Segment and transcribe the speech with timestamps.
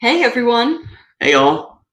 [0.00, 0.88] Hey everyone.
[1.20, 1.84] Hey, all.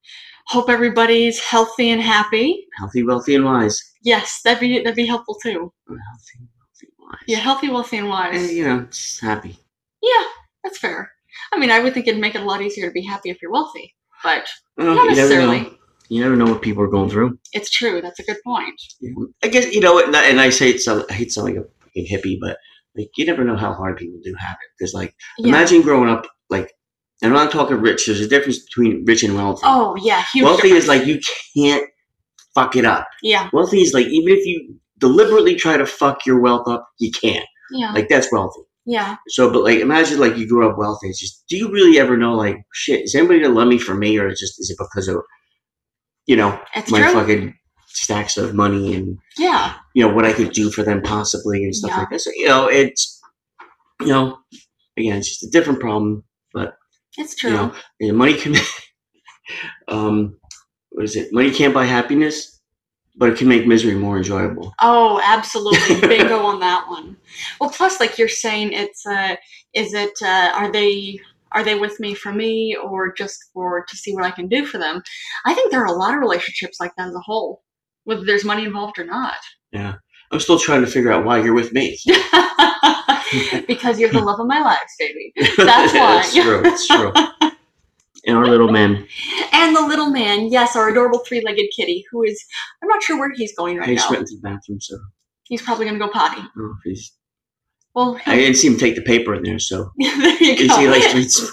[0.46, 2.66] Hope everybody's healthy and happy.
[2.78, 3.82] Healthy, wealthy, and wise.
[4.02, 5.72] Yes, that'd be that'd be helpful too.
[5.86, 7.18] Healthy, wealthy, wise.
[7.26, 8.48] Yeah, healthy, wealthy, and wise.
[8.48, 9.58] And, you know, just happy.
[10.02, 10.24] Yeah,
[10.64, 11.10] that's fair.
[11.52, 13.42] I mean, I would think it'd make it a lot easier to be happy if
[13.42, 13.94] you're wealthy,
[14.24, 14.48] but
[14.78, 15.60] Well, not you never necessarily.
[15.60, 15.74] know.
[16.08, 17.38] You never know what people are going through.
[17.52, 18.00] It's true.
[18.00, 18.80] That's a good point.
[19.02, 21.56] Know, I guess you know, and I, and I say it sound, I hate sounding
[21.56, 22.56] like a fucking hippie, but
[22.96, 24.68] like you never know how hard people do have it.
[24.78, 25.48] Because like, Yeah.
[25.48, 26.72] imagine growing up like,
[27.22, 28.06] I'm not talking rich.
[28.06, 29.62] There's a difference between rich and wealthy.
[29.64, 30.44] Oh yeah, huge.
[30.44, 30.84] wealthy difference.
[30.84, 31.20] is like you
[31.56, 31.84] can't
[32.54, 33.06] fuck it up.
[33.22, 37.10] yeah, Wealthy is like even if you deliberately try to fuck your wealth up, you
[37.10, 37.46] can't.
[37.72, 38.60] yeah, Like that's wealthy.
[38.86, 39.16] yeah.
[39.28, 41.08] So, but like, imagine like you grew up wealthy.
[41.08, 43.94] It's just, do you really ever know, like, shit, is anybody gonna love me for
[43.94, 45.18] me, or is just is it because of,
[46.26, 47.12] you know, It's my true.
[47.12, 47.54] fucking
[47.88, 51.74] stacks of money and yeah, you know what I could do for them possibly and
[51.74, 51.98] stuff Yeah.
[51.98, 52.26] like this.
[52.26, 53.20] You know, it's,
[54.00, 54.38] you know,
[54.96, 56.24] again, it's just a different problem.
[57.16, 57.50] It's true.
[57.50, 58.56] You know, and money can,
[59.88, 60.38] um,
[60.90, 61.32] what is it?
[61.32, 62.60] Money can't buy happiness,
[63.16, 64.72] but it can make misery more enjoyable.
[64.80, 66.00] Oh, absolutely.
[66.08, 67.16] Bingo on that one.
[67.60, 69.36] Well, plus, like you're saying, it's uh,
[69.74, 71.18] is it uh, are they
[71.52, 74.64] are they with me for me or just for to see what I can do
[74.64, 75.02] for them?
[75.44, 77.62] I think there are a lot of relationships like that as a whole,
[78.04, 79.38] whether there's money involved or not.
[79.72, 79.94] Yeah,
[80.30, 81.98] I'm still trying to figure out why you're with me.
[83.66, 85.32] because you're the love of my life, baby.
[85.56, 86.20] That's why.
[86.20, 86.62] it's true.
[86.64, 87.12] It's true.
[88.26, 89.06] And our little man.
[89.52, 92.44] And the little man, yes, our adorable three-legged kitty, who is
[92.82, 94.16] I'm not sure where he's going right He just now.
[94.18, 94.96] went into the bathroom, so
[95.44, 96.40] He's probably gonna go potty.
[96.40, 97.12] I don't know if he's.
[97.94, 100.78] Well, I didn't see him take the paper in there, so there you go.
[100.78, 101.50] he like streets?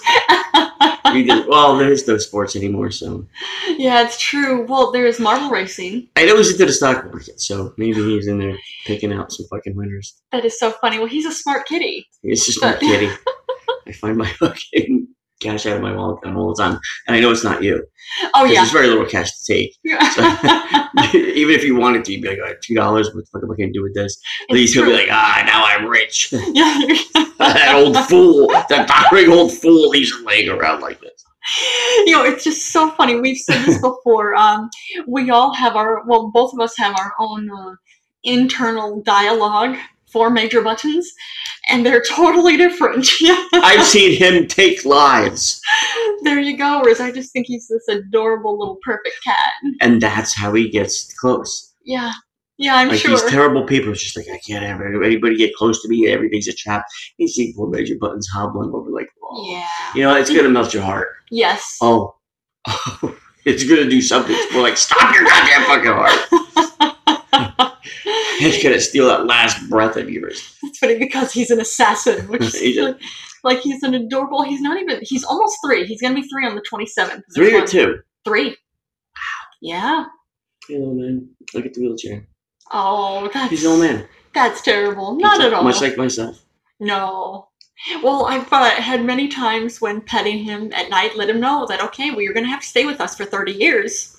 [1.48, 3.25] Well, there's no sports anymore, so
[3.78, 4.66] yeah, it's true.
[4.66, 6.08] Well, there's marble racing.
[6.16, 9.45] I know he's into the stock market, so maybe he's in there picking out some
[9.52, 10.16] fucking winners.
[10.31, 10.98] That is so funny.
[10.98, 12.06] Well, he's a smart kitty.
[12.22, 13.09] He's just my But- kitty.
[13.88, 15.08] I find my fucking
[15.46, 17.86] cash out of my wallet all the time, and I know it's not you.
[18.34, 18.62] Oh yeah.
[18.62, 19.76] there's very little cash to take.
[21.14, 23.14] Even if you wanted to, you'd be like, "All right, two dollars.
[23.14, 24.17] What the fuck am I gonna do with this?"
[24.50, 26.80] At least he'll be like, "Ah, now I'm rich." yeah.
[27.38, 31.23] that old fool, that doddering old fool, he's laying around like this.
[32.05, 33.20] you know, it's just so funny.
[33.20, 34.36] We've said this before.
[34.36, 34.70] Um,
[35.08, 37.76] we all have our well, both of us have our own uh,
[38.23, 39.78] internal dialogue
[40.11, 41.11] for major buttons,
[41.67, 43.08] and they're totally different.
[43.53, 45.61] I've seen him take lives,
[46.23, 46.81] there you go.
[46.81, 49.52] Whereas I just think he's this adorable little perfect cat.
[49.81, 51.73] and that's how he gets close.
[51.83, 52.11] Yeah.
[52.58, 53.11] Yeah, I'm like sure.
[53.11, 56.08] these terrible people, it's just like I can't have anybody get close to me.
[56.08, 56.86] Everything's a trap.
[57.17, 59.45] You see poor Major Buttons hobbling over, like, oh.
[59.52, 59.67] yeah.
[59.93, 61.09] you know, it's gonna melt your heart.
[61.30, 61.77] Yes.
[61.81, 62.15] Oh,
[63.45, 64.37] it's gonna do something.
[64.54, 67.61] More like stop your goddamn fucking heart.
[68.40, 70.58] It's gonna steal that last breath of yours.
[70.64, 73.02] It's funny because he's an assassin, which is like,
[73.44, 74.44] like he's an adorable.
[74.44, 75.00] He's not even.
[75.02, 75.86] He's almost three.
[75.86, 77.23] He's gonna be three on the twenty seventh.
[77.36, 78.00] Three or two.
[78.26, 78.50] Three.
[78.50, 78.56] Wow.
[79.62, 80.06] Yeah.
[80.68, 82.28] Hey, old man, look at the wheelchair.
[82.72, 84.08] Oh, that's He's an old man.
[84.34, 85.16] that's terrible.
[85.17, 85.64] Not Much- at all.
[85.64, 86.44] Much like myself.
[86.80, 87.48] no.
[88.02, 91.82] Well, I've uh, had many times when petting him at night, let him know that
[91.84, 94.16] okay, well, you're gonna have to stay with us for thirty years.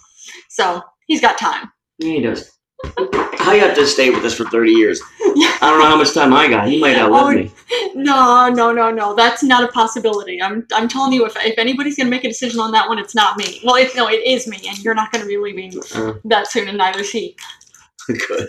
[0.51, 1.73] So he's got time.
[1.99, 2.53] Yeah, he does.
[3.47, 5.01] I have to stay with us for 30 years.
[5.21, 6.69] I don't know how much time I got.
[6.69, 7.51] He might outlive Oh, me.
[7.95, 9.15] No, no, no, no.
[9.15, 10.43] That's not a possibility.
[10.43, 13.15] I'm, I'm telling you, if, if anybody's gonna make a decision on that one, it's
[13.15, 13.61] not me.
[13.65, 16.69] Well, it, no, it is me, and you're not gonna be leaving Uh, that soon,
[16.69, 17.37] and neither is he.
[18.07, 18.49] good.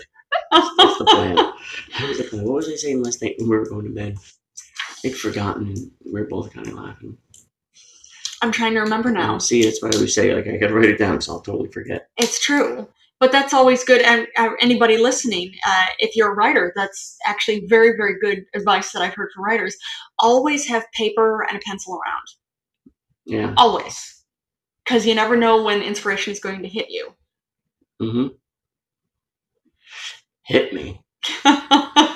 [0.50, 1.36] That's the plan.
[1.36, 2.44] What was the plan?
[2.44, 4.18] What was I saying last night when we were going to bed?
[5.04, 5.90] I'd forgotten.
[6.04, 7.16] we are both kind of laughing.
[8.42, 9.34] I'm trying to remember now.
[9.34, 11.70] Um, see, that's why always say, like, I gotta write it down so I'll totally
[11.70, 12.08] forget.
[12.18, 12.86] It's true.
[13.20, 14.00] But that's always good.
[14.02, 18.92] And uh, anybody listening, uh, if you're a writer, that's actually very, very good advice
[18.92, 19.76] that I've heard from writers.
[20.20, 22.26] Always have paper and a pencil around.
[23.26, 23.54] Yeah.
[23.56, 24.24] Always.
[24.84, 27.12] Because you never know when inspiration is going to hit you.
[28.00, 28.28] Mm-hmm.
[30.44, 31.02] Hit me.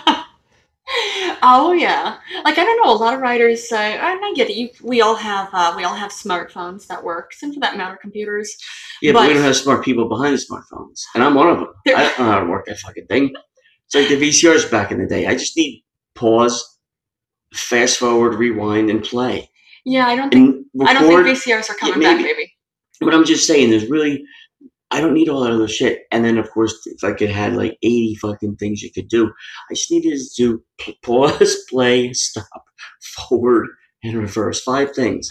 [1.43, 2.93] oh yeah, like I don't know.
[2.93, 4.57] A lot of writers, uh, and I get it.
[4.57, 7.99] You, we all have, uh, we all have smartphones that work, and for that matter,
[8.01, 8.57] computers.
[9.01, 11.69] Yeah, but, we don't have smart people behind the smartphones, and I'm one of them.
[11.89, 13.35] I don't know how to work that fucking thing.
[13.87, 15.27] It's like the VCRs back in the day.
[15.27, 15.85] I just need
[16.15, 16.79] pause,
[17.53, 19.51] fast forward, rewind, and play.
[19.85, 20.97] Yeah, I don't think record.
[20.97, 22.53] I don't think VCRs are coming back, maybe- maybe.
[23.01, 24.25] But I'm just saying, there's really,
[24.93, 26.03] I don't need all that other shit.
[26.13, 29.27] And then, of course, if I could had like 80 fucking things you could do,
[29.71, 32.65] I just needed to do p- pause, play, stop,
[33.01, 33.69] forward,
[34.05, 34.63] and reverse.
[34.63, 35.31] Five things.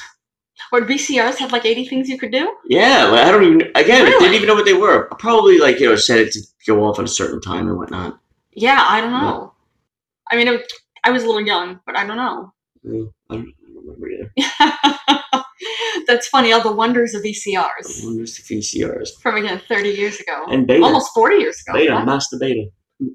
[0.74, 2.56] Or VCRs have like 80 things you could do.
[2.66, 5.08] Yeah, like, I don't even, again, I didn't even know what they were.
[5.14, 7.78] I probably, like, you know, set it to go off at a certain time and
[7.78, 8.20] whatnot.
[8.54, 9.54] Yeah, I don't know.
[10.32, 10.72] I mean, it,
[11.04, 12.54] I was a little young, but I don't know.
[12.86, 15.24] Mm, I don't, I don't remember either.
[16.12, 16.52] that's funny.
[16.52, 19.10] All the wonders of VCRs Wonders the VCRs.
[19.22, 20.84] from again 30 years ago, And beta.
[20.84, 21.78] almost 40 years ago.
[21.78, 22.66] Beta, master beta.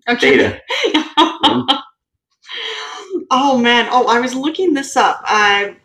[0.09, 0.37] Okay.
[0.37, 0.61] Beta.
[3.31, 3.89] oh man.
[3.91, 5.21] Oh, I was looking this up.
[5.25, 5.77] I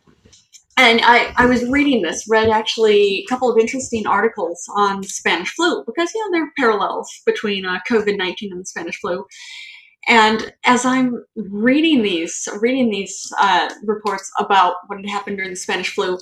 [0.77, 5.53] and I, I was reading this, read actually a couple of interesting articles on Spanish
[5.53, 9.25] flu because you know there are parallels between uh, COVID nineteen and the Spanish flu.
[10.07, 15.55] And as I'm reading these, reading these uh, reports about what had happened during the
[15.55, 16.17] Spanish flu,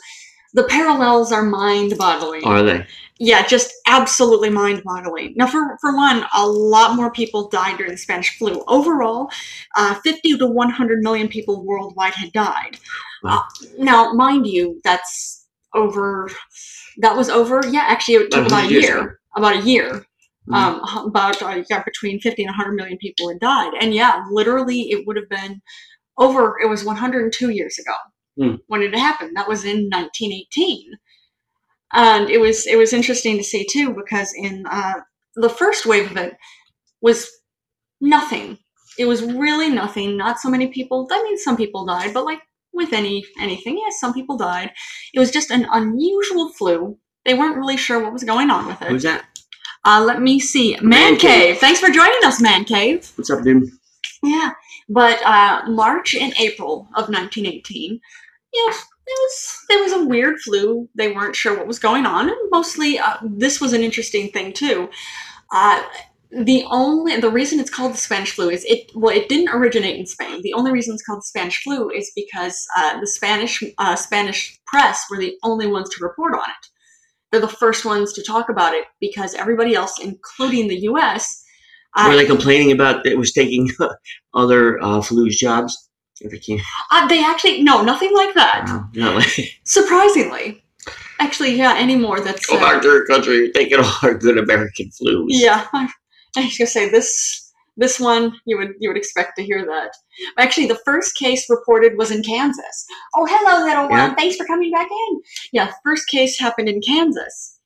[0.53, 2.43] the parallels are mind-boggling.
[2.45, 2.85] Are they?
[3.19, 5.33] Yeah, just absolutely mind-boggling.
[5.35, 8.63] Now, for for one, a lot more people died during the Spanish flu.
[8.67, 9.29] Overall,
[9.75, 12.77] uh, 50 to 100 million people worldwide had died.
[13.23, 13.39] Wow.
[13.39, 16.29] Uh, now, mind you, that's over.
[16.97, 17.61] That was over.
[17.69, 18.99] Yeah, actually, it took About about a year.
[19.01, 19.11] ago.
[19.35, 20.05] About a year.
[20.49, 20.55] Mhm.
[20.55, 24.89] Um, about uh, yeah, between 50 and 100 million people had died, and yeah, literally,
[24.89, 25.61] it would have been
[26.17, 26.57] over.
[26.63, 27.93] It was 102 years ago
[28.39, 28.55] Hmm.
[28.67, 29.35] when it happened.
[29.35, 30.97] That was in 1918
[31.93, 34.95] and it was it was interesting to see too because in uh,
[35.35, 36.37] the first wave of it
[37.01, 37.29] was
[38.01, 38.57] nothing.
[38.97, 40.17] It was really nothing.
[40.17, 41.07] Not so many people.
[41.11, 42.41] I mean, some people died, but like
[42.73, 44.71] with any anything, yes, some people died.
[45.13, 46.97] It was just an unusual flu.
[47.25, 48.89] They weren't really sure what was going on with it.
[48.89, 49.25] Who's that?
[49.85, 50.75] Uh, let me see.
[50.81, 51.19] Man, Man Cave.
[51.21, 51.57] Cave.
[51.57, 53.11] Thanks for joining us, Man Cave.
[53.15, 53.69] What's up, dude?
[54.21, 54.51] Yeah,
[54.89, 58.01] but uh, March and April of 1918,
[58.53, 60.87] you know, it was there was a weird flu.
[60.95, 64.53] They weren't sure what was going on, and mostly uh, this was an interesting thing
[64.53, 64.89] too.
[65.51, 65.83] Uh,
[66.31, 69.99] the only the reason it's called the Spanish flu is it well it didn't originate
[69.99, 70.41] in Spain.
[70.43, 74.59] The only reason it's called the Spanish flu is because uh, the Spanish uh, Spanish
[74.67, 76.67] press were the only ones to report on it.
[77.31, 81.43] They're the first ones to talk about it because everybody else, including the U.S.,
[81.95, 83.69] uh, Were they complaining about it was taking
[84.33, 85.88] other uh, flu's jobs?
[86.91, 88.65] Uh, they actually no, nothing like that.
[88.93, 90.63] Not like, Surprisingly,
[91.19, 92.19] actually, yeah, anymore.
[92.19, 95.25] That's go uh, back to your country, take it all our good American flus.
[95.29, 95.67] yeah.
[95.73, 97.45] I was gonna say this.
[97.77, 99.91] This one you would you would expect to hear that.
[100.37, 102.85] Actually, the first case reported was in Kansas.
[103.15, 104.15] Oh, hello, little one.
[104.15, 105.21] Thanks for coming back in.
[105.53, 107.58] Yeah, first case happened in Kansas.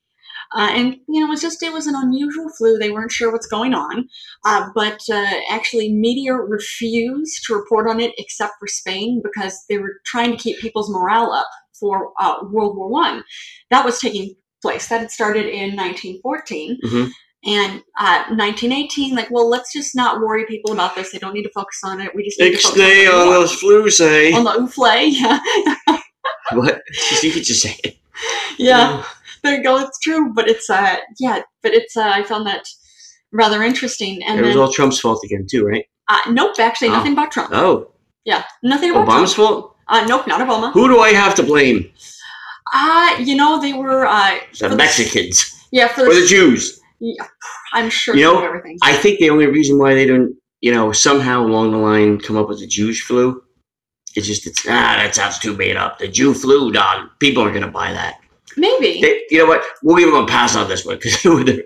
[0.56, 2.78] Uh, and you know, it was just it was an unusual flu.
[2.78, 4.08] They weren't sure what's going on,
[4.46, 9.78] uh, but uh, actually, media refused to report on it except for Spain because they
[9.78, 11.48] were trying to keep people's morale up
[11.80, 13.24] for uh, World War One.
[13.72, 14.88] That was taking place.
[14.88, 17.12] That had started in 1914, Mhm.
[17.46, 19.16] and uh, 1918.
[19.16, 21.12] Like, well, let's just not worry people about this.
[21.12, 22.14] They don't need to focus on it.
[22.16, 24.32] We just need to focus on, Ixnay the on those flu say.
[24.34, 25.08] on the ouflay.
[25.12, 25.40] Yeah,
[26.54, 26.82] What?
[27.24, 27.98] You could just say it.
[28.58, 29.04] yeah.
[29.44, 29.78] There you go.
[29.80, 32.64] It's true, but it's uh, yeah, but it's uh, I found that
[33.32, 34.24] rather interesting.
[34.24, 35.86] And It was then, all Trump's fault again, too, right?
[36.10, 36.94] uh, nope, actually, Oh.
[36.94, 37.50] nothing about Trump.
[37.54, 37.92] Oh,
[38.26, 39.50] Yeah, nothing about Obama's Trump.
[39.50, 39.76] fault?
[39.90, 40.72] Uh, nope, not Obama.
[40.74, 41.90] Who do I have to blame?
[42.74, 46.80] Uh, you know, they were uh, The Mexicans yeah, for or the Jews.
[47.00, 47.26] yeah,
[47.74, 48.78] I'm sure You know, everything.
[48.82, 52.38] I think the only reason why they don't, you know, somehow along the line come
[52.38, 53.44] up with the Jewish flu,
[54.16, 56.00] it's just it's ah that sounds too made up.
[56.00, 57.10] The Jew flu, dog.
[57.20, 58.20] People aren't gonna buy that.
[58.58, 59.02] Maybe.
[59.02, 59.64] They, you know what?
[59.82, 61.64] We'll give them a pass on this one because they're,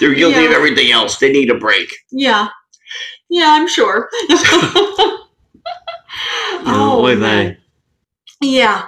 [0.00, 1.18] they're guilty of everything else.
[1.18, 1.92] They need a break.
[2.10, 2.48] yeah.
[3.30, 4.08] Yeah, I'm sure.
[6.66, 7.20] Oh, oy vey.
[7.20, 7.56] man.
[8.40, 8.86] Yeah.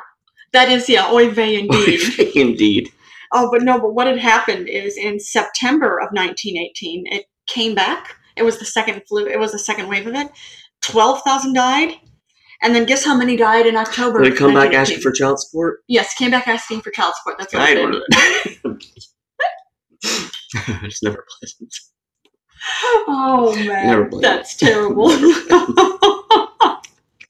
[0.52, 2.00] That is, yeah, oy vey indeed.
[2.34, 2.90] Indeed.
[3.32, 8.14] Oh, but no, but what had happened is in September of 1918, it came back.
[8.36, 10.28] It was the second flu, it was the second wave of it.
[10.82, 11.94] 12,000 died.
[12.62, 14.22] And then guess how many died in October?
[14.22, 15.80] They come back asking for child support.
[15.88, 17.38] Yes, came back asking for child support.
[17.38, 18.02] That's what I did.
[20.84, 21.74] it's never pleasant.
[23.06, 25.08] Oh man, Never that's terrible.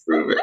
[0.07, 0.39] Prove it.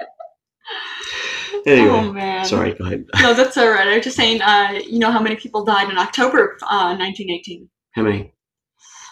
[1.66, 2.46] Anyway, oh man.
[2.46, 2.74] sorry.
[2.74, 3.06] Go ahead.
[3.22, 3.88] No, that's all right.
[3.88, 4.42] I was just saying.
[4.42, 8.34] Uh, you know how many people died in October of uh, 1918 How many?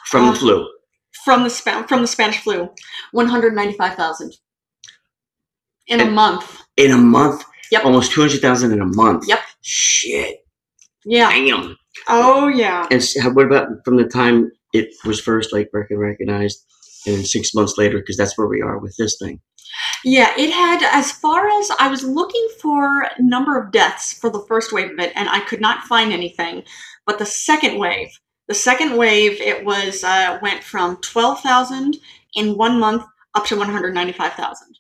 [0.06, 0.68] From Uh, the flu.
[1.24, 2.70] from the Spa- from the Spanish flu?
[3.14, 4.34] 195,000
[5.88, 6.62] in a month.
[6.78, 7.44] In a month?
[7.72, 7.86] Yep.
[7.86, 9.28] Almost 200,000 in a month.
[9.28, 9.40] Yep.
[9.62, 10.40] Shit.
[11.06, 11.30] Yeah.
[11.30, 11.78] Damn.
[12.08, 12.88] Oh yeah.
[12.92, 13.04] And
[13.36, 16.64] what about from the time it was first like rec- recognized
[17.06, 18.00] and then six months later?
[18.00, 19.42] Because that's where we are with this thing.
[20.04, 24.44] Yeah, it had, as far as I was looking for number of deaths for the
[24.48, 26.64] first wave of it, and I could not find anything.
[27.06, 28.10] But the second wave,
[28.48, 31.98] the second wave, it was uh, went from twelve thousand
[32.36, 33.04] in one month
[33.36, 34.76] up to one hundred ninety-five thousand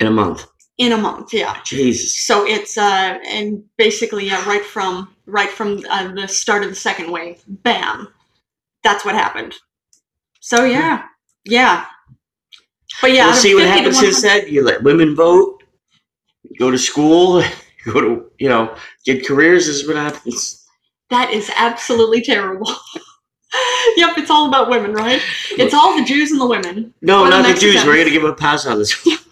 [0.00, 0.46] In a month.
[0.78, 1.32] in a month.
[1.34, 1.60] Yeah.
[1.64, 2.26] Jesus.
[2.26, 6.74] So it's uh, and basically yeah, right from right from uh, the start of the
[6.74, 8.08] second wave, bam,
[8.82, 9.54] that's what happened.
[10.40, 11.04] So yeah,
[11.44, 11.84] yeah.
[13.02, 14.52] But yeah, we'll see what happens 100 since then.
[14.52, 15.62] You let women vote,
[16.58, 17.42] go to school,
[17.84, 19.66] go to you know get careers.
[19.66, 20.66] This is what happens.
[21.10, 22.68] That is absolutely terrible.
[23.96, 25.20] yep, it's all about women, right?
[25.52, 26.94] It's all the Jews and the women.
[27.02, 27.74] No, the not the Jews.
[27.74, 27.84] Mexicans.
[27.86, 28.94] We're gonna give a pass on this.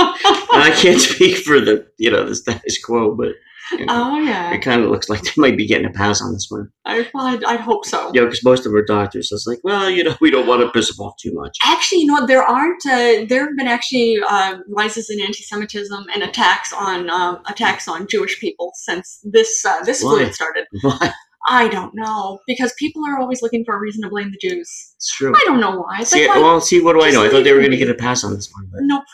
[0.52, 3.34] I can't speak for the you know the status quo, but
[3.72, 6.20] you know, Oh yeah, it kind of looks like they might be getting a pass
[6.20, 6.70] on this one.
[6.84, 8.10] I, well, I'd, I'd hope so.
[8.10, 10.70] Know, because most of our doctors, it's like, well, you know, we don't want to
[10.70, 11.56] piss them off too much.
[11.62, 12.26] Actually, you know what?
[12.26, 12.84] There aren't.
[12.84, 18.08] Uh, there have been actually uh, rises in anti-Semitism and attacks on um, attacks on
[18.08, 20.30] Jewish people since this uh, this Why?
[20.30, 20.66] started.
[20.82, 21.12] Why?
[21.48, 24.94] I don't know because people are always looking for a reason to blame the Jews.
[24.96, 25.32] It's true.
[25.34, 26.00] I don't know why.
[26.00, 27.24] It's See, like, well, see, what do I know?
[27.24, 29.04] I thought they were going to get a pass on this one, but Nope.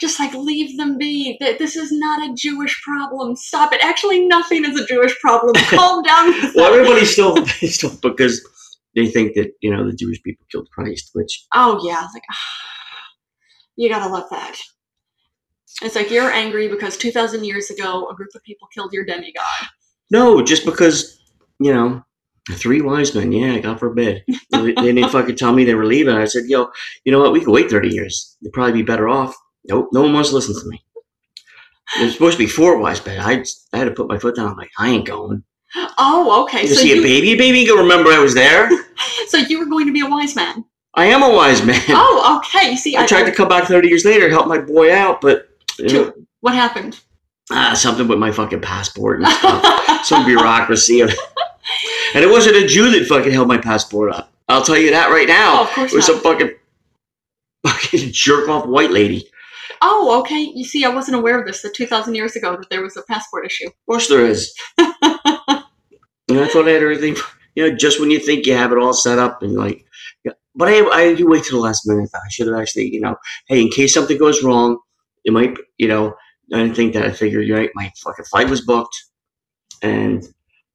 [0.00, 1.38] Just like leave them be.
[1.38, 3.34] Th- This is not a Jewish problem.
[3.36, 3.82] Stop it.
[3.82, 5.54] Actually, nothing is a Jewish problem.
[5.70, 6.30] Calm down.
[6.54, 6.72] well, that.
[6.72, 8.46] everybody's still pissed off because
[8.94, 12.22] they think that you know the Jewish people killed Christ, which Oh yeah, it's like
[13.76, 14.56] you gotta love that.
[15.82, 19.04] It's like you're angry because two thousand years ago a group of people killed your
[19.04, 19.44] demigod.
[20.10, 21.18] no, just because
[21.58, 22.02] you know
[22.52, 23.32] three wise men.
[23.32, 24.22] Yeah, God forbid.
[24.50, 26.14] they, didn't fucking tell me they were leaving.
[26.14, 26.68] I said, yo,
[27.04, 27.32] you know what?
[27.32, 28.36] We could wait thirty years.
[28.42, 29.34] They'd probably be better off.
[29.68, 30.82] Nope, no one wants to listen to me.
[31.98, 33.20] There's supposed to be four wise men.
[33.20, 34.48] I, I had to put my foot down.
[34.50, 35.42] I'm like, I ain't going.
[35.98, 36.62] Oh, okay.
[36.62, 37.32] You So see a you, baby?
[37.32, 38.68] A baby can remember I was there.
[39.28, 40.64] so you were going to be a wise man.
[40.94, 41.80] I am a wise man.
[41.90, 42.70] Oh, okay.
[42.70, 45.48] You see, I tried to come back 30 years later, help my boy out, but
[45.78, 47.00] you know, What happened?
[47.52, 50.04] ah, something with my fucking passport and stuff.
[50.06, 51.00] Some bureaucracy.
[51.02, 51.10] and
[52.14, 54.32] it wasn't a Jew that fucking held my passport up.
[54.48, 55.60] I'll tell you that right now.
[55.60, 56.14] oh, of course It was not.
[56.14, 56.50] some fucking
[57.66, 59.28] fucking jerk off white lady.
[59.82, 60.50] Oh, okay.
[60.54, 61.62] You see, I wasn't aware of this.
[61.62, 63.66] That two thousand years ago, that there was a passport issue.
[63.68, 64.54] Of course there is.
[64.78, 64.90] and
[66.40, 67.16] I thought I had everything,
[67.54, 69.84] you know, just when you think you have it all set up and like,
[70.24, 70.32] yeah.
[70.54, 72.10] But I, I do wait till the last minute.
[72.14, 73.16] I should have actually, you know,
[73.48, 74.78] hey, in case something goes wrong,
[75.24, 76.14] it might, you know,
[76.52, 77.04] I didn't think that.
[77.04, 78.96] I figured, right, my fucking flight was booked.
[79.82, 80.24] And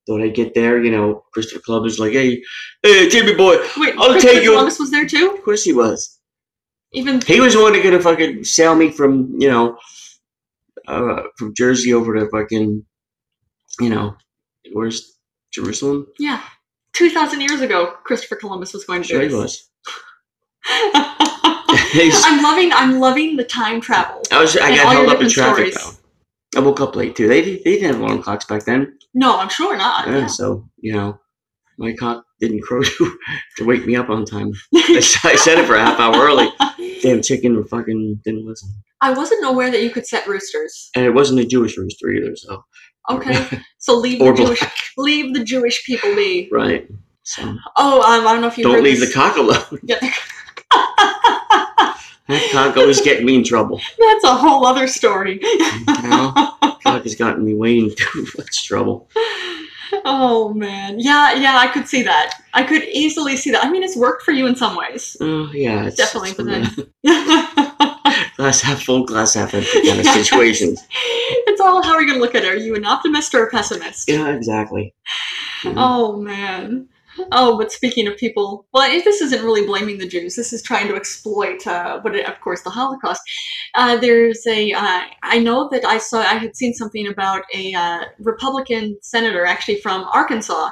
[0.07, 2.41] thought I'd get there, you know, Christopher Columbus is like, hey,
[2.83, 3.57] hey, Jimmy boy.
[3.77, 5.31] Wait, I'll Christopher take you- Columbus was there too.
[5.31, 6.19] Of course he was.
[6.93, 9.77] Even He was the one that could have fucking sail me from, you know,
[10.87, 12.85] uh, from Jersey over to fucking,
[13.79, 14.15] you know,
[14.73, 15.17] where's
[15.53, 16.07] Jerusalem?
[16.19, 16.41] yeah,
[16.93, 19.69] two thousand years ago, Christopher Columbus was going to Sure do he was.
[21.93, 22.71] I'm loving.
[22.73, 24.21] I'm loving the time travel.
[24.31, 24.57] I was.
[24.57, 25.97] I got held up in traffic stories.
[26.53, 26.59] though.
[26.59, 27.27] I woke up late too.
[27.27, 28.97] They they didn't have alarm clocks back then.
[29.13, 30.07] No, I'm sure not.
[30.07, 30.27] Yeah, Yeah.
[30.27, 31.19] So you know,
[31.77, 33.17] my cock didn't crow to,
[33.57, 34.53] to wake me up on time.
[34.75, 36.49] I said it for a half hour early.
[37.01, 38.69] Damn chicken fucking didn't listen.
[39.01, 40.89] I wasn't aware that you could set roosters.
[40.95, 42.35] And it wasn't a Jewish rooster either.
[42.35, 42.63] So
[43.09, 43.47] Okay,
[43.79, 46.47] so leave or the Jewish black, leave the Jewish people be.
[46.51, 46.87] right?
[47.23, 47.41] So
[47.77, 49.15] Oh, um, I don't know if you don't heard leave the this.
[49.15, 49.63] cock alone.
[49.83, 49.99] Yeah.
[52.27, 53.81] That cock always getting me in trouble.
[53.99, 55.39] That's a whole other story.
[55.41, 56.31] You know,
[56.81, 59.09] cock has gotten me way in too much trouble.
[60.05, 62.33] Oh man, yeah, yeah, I could see that.
[62.53, 63.63] I could easily see that.
[63.63, 65.15] I mean, it's worked for you in some ways.
[65.21, 66.87] Oh yeah, it's Definitely it's for one of them.
[67.03, 70.85] the glass half full, glass half empty kind of situations.
[70.91, 72.53] it's all how are you going to look at it?
[72.53, 74.09] Are you an optimist or a pessimist?
[74.09, 74.93] Yeah, exactly.
[75.63, 75.73] Mhm.
[75.77, 76.87] Oh man.
[77.31, 80.35] Oh, but speaking of people, well, this isn't really blaming the Jews.
[80.35, 83.21] This is trying to exploit, uh, what, of course, the Holocaust.
[83.75, 84.71] Uh, there's a.
[84.71, 86.19] Uh, I know that I saw.
[86.19, 90.69] I had seen something about a uh, Republican senator, actually from Arkansas,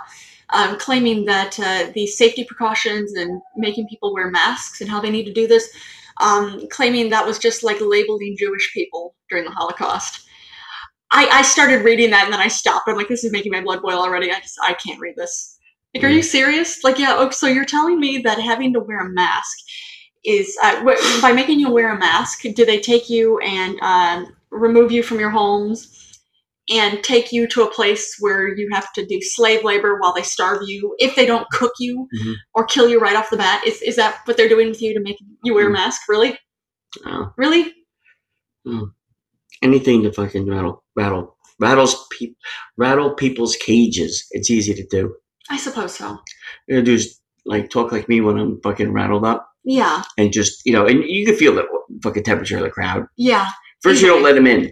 [0.51, 5.11] um, claiming that uh, the safety precautions and making people wear masks and how they
[5.11, 5.69] need to do this,
[6.21, 10.25] um, claiming that was just like labeling Jewish people during the Holocaust.
[11.11, 12.87] I, I started reading that and then I stopped.
[12.87, 14.31] I'm like, this is making my blood boil already.
[14.31, 15.58] I just I can't read this.
[15.95, 16.83] Like, are you serious?
[16.83, 17.17] Like, yeah.
[17.17, 19.57] Okay, so you're telling me that having to wear a mask
[20.23, 20.83] is uh,
[21.21, 22.41] by making you wear a mask?
[22.43, 25.95] Do they take you and um, remove you from your homes
[26.69, 30.21] and take you to a place where you have to do slave labor while they
[30.21, 32.35] starve you if they don't cook you Mhm.
[32.53, 33.65] or kill you right off the bat?
[33.65, 35.73] Is is that what they're doing with you to make you wear a Mm.
[35.73, 36.01] mask?
[36.07, 36.37] Really?
[37.05, 37.73] Oh, Really?
[39.63, 42.33] anything to fucking rattle, rattle, rattles, pe-
[42.77, 44.25] rattle people's cages.
[44.31, 45.15] It's easy to do.
[45.49, 46.17] I suppose so.
[46.67, 46.99] You know, do
[47.45, 50.03] like talk like me when I'm fucking rattled up, Yeah.
[50.17, 51.65] and just you know, and you can feel the
[52.03, 53.05] fucking temperature of the crowd.
[53.17, 53.47] Yeah.
[53.81, 54.71] First, you don't let them in.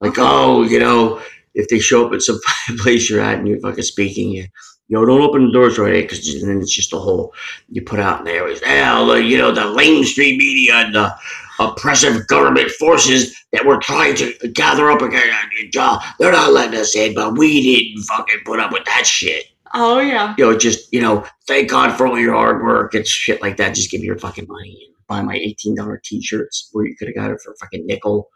[0.00, 0.22] Like, Okay.
[0.22, 1.20] oh, you know,
[1.54, 2.38] if they show up at some
[2.78, 4.42] place you're at and you're fucking speaking, you,
[4.88, 7.34] you know, don't open the doors right because then it's just a hole
[7.70, 8.46] you put out in there.
[8.46, 11.12] Is, the, you know, the mainstream media and the
[11.58, 15.32] oppressive government forces that we're trying to gather up again,
[15.78, 19.44] uh, they're not letting us in, but we didn't fucking put up with that shit.
[19.78, 20.34] Oh yeah.
[20.38, 23.58] You know, just, you know, thank God for all your hard work and shit like
[23.58, 23.74] that.
[23.74, 27.08] Just give me your fucking money and buy my $18 t shirts where you could
[27.08, 28.30] have got it for a fucking nickel.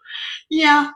[0.50, 0.90] Yeah.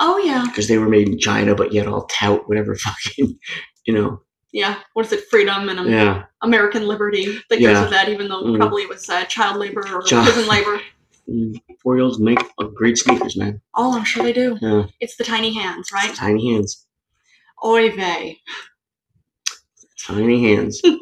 [0.00, 3.38] Oh yeah, because they were made in China, but yet all tout whatever fucking,
[3.84, 4.22] you know,
[4.52, 4.76] yeah.
[4.94, 5.24] What is it?
[5.30, 6.24] Freedom and um, yeah.
[6.40, 8.56] American liberty that goes with that, even though Mhm.
[8.56, 10.80] probably it was uh, child labor or Child- prison labor.
[11.82, 12.38] Four year olds make
[12.74, 13.60] great sneakers, man.
[13.74, 14.56] Oh, I'm sure they do.
[14.62, 16.14] Yeah, It's the tiny hands, right?
[16.14, 16.86] tiny hands,
[17.62, 18.38] Oy vey.
[20.08, 20.82] Tiny hands.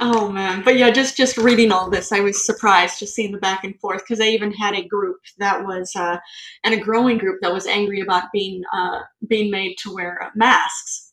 [0.00, 3.38] Oh man, but yeah, just just reading all this, I was surprised just seeing the
[3.38, 6.18] back and forth because I even had a group that was uh,
[6.64, 10.30] and a growing group that was angry about being uh, being made to wear uh,
[10.34, 11.12] masks,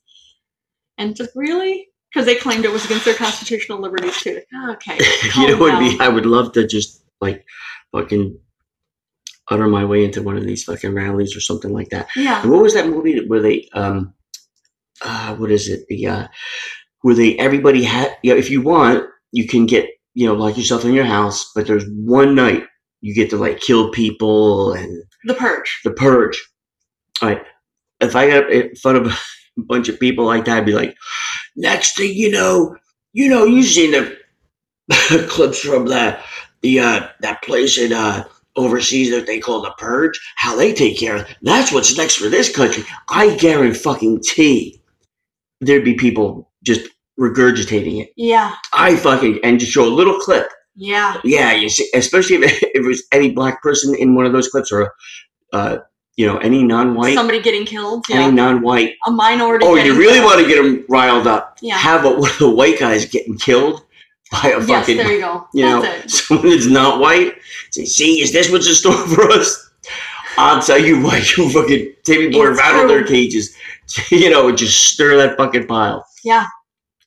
[0.97, 4.41] and just really because they claimed it was against their constitutional liberties too.
[4.71, 4.99] Okay,
[5.37, 5.97] you know, what would be.
[5.99, 7.45] I would love to just like
[7.91, 8.37] fucking
[9.49, 12.07] utter my way into one of these fucking rallies or something like that.
[12.15, 14.13] yeah, And what was that movie where they um
[15.01, 15.85] uh what is it?
[15.87, 16.27] The uh
[17.01, 20.57] where they everybody had you know, if you want, you can get, you know, lock
[20.57, 22.63] yourself in your house, but there's one night
[23.01, 25.81] you get to like kill people and the purge.
[25.83, 26.41] the purge.
[27.21, 27.43] All right.
[27.99, 29.07] If I got in front of
[29.57, 30.95] a bunch of people like that, I'd be like,
[31.55, 32.75] next thing you know,
[33.11, 34.17] you know, you've seen the
[35.29, 36.23] clips from that
[36.61, 38.23] the uh that place in uh
[38.55, 42.29] overseas that they call the purge, how they take care of that's what's next for
[42.29, 42.83] this country.
[43.09, 44.81] I guarantee fucking T
[45.65, 46.87] there'd be people just
[47.19, 48.11] regurgitating it.
[48.17, 50.47] Yeah, I fucking and just show a little clip.
[50.75, 54.33] yeah, Yeah, you see, especially if, if it was any black person in one of
[54.33, 54.91] those clips or,
[55.53, 55.77] uh,
[56.15, 58.05] you know, any non-white, somebody getting killed.
[58.11, 58.93] any Yeah, non-white.
[59.07, 59.65] a minority.
[59.65, 60.25] Oh, you really killed.
[60.25, 61.57] want to get them riled up?
[61.61, 61.77] Yeah.
[61.77, 63.81] Have a, one of the white guys getting killed
[64.31, 65.47] by a Yes, fucking, there you go.
[65.53, 66.09] you know, it.
[66.11, 67.33] someone that's not white.
[67.71, 69.62] Say, see, is this what's in store for us?
[70.37, 73.55] I'll tell you what, you fucking Timmy boy It's rattle their cages.
[74.09, 76.07] You know, and just stir that fucking pile.
[76.23, 76.47] Yeah.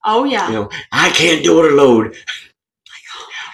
[0.05, 0.47] Oh yeah.
[0.49, 2.13] You know, I can't do it alone.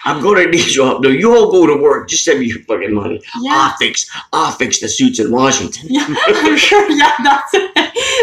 [0.05, 1.03] I'm gonna need your help.
[1.03, 2.09] No, you all go to work.
[2.09, 3.21] Just send me your fucking money.
[3.41, 3.69] Yeah.
[3.71, 4.09] I'll fix.
[4.33, 5.87] I'll fix the suits in Washington.
[5.89, 6.89] Yeah, I'm sure.
[6.91, 7.71] Yeah, that's it.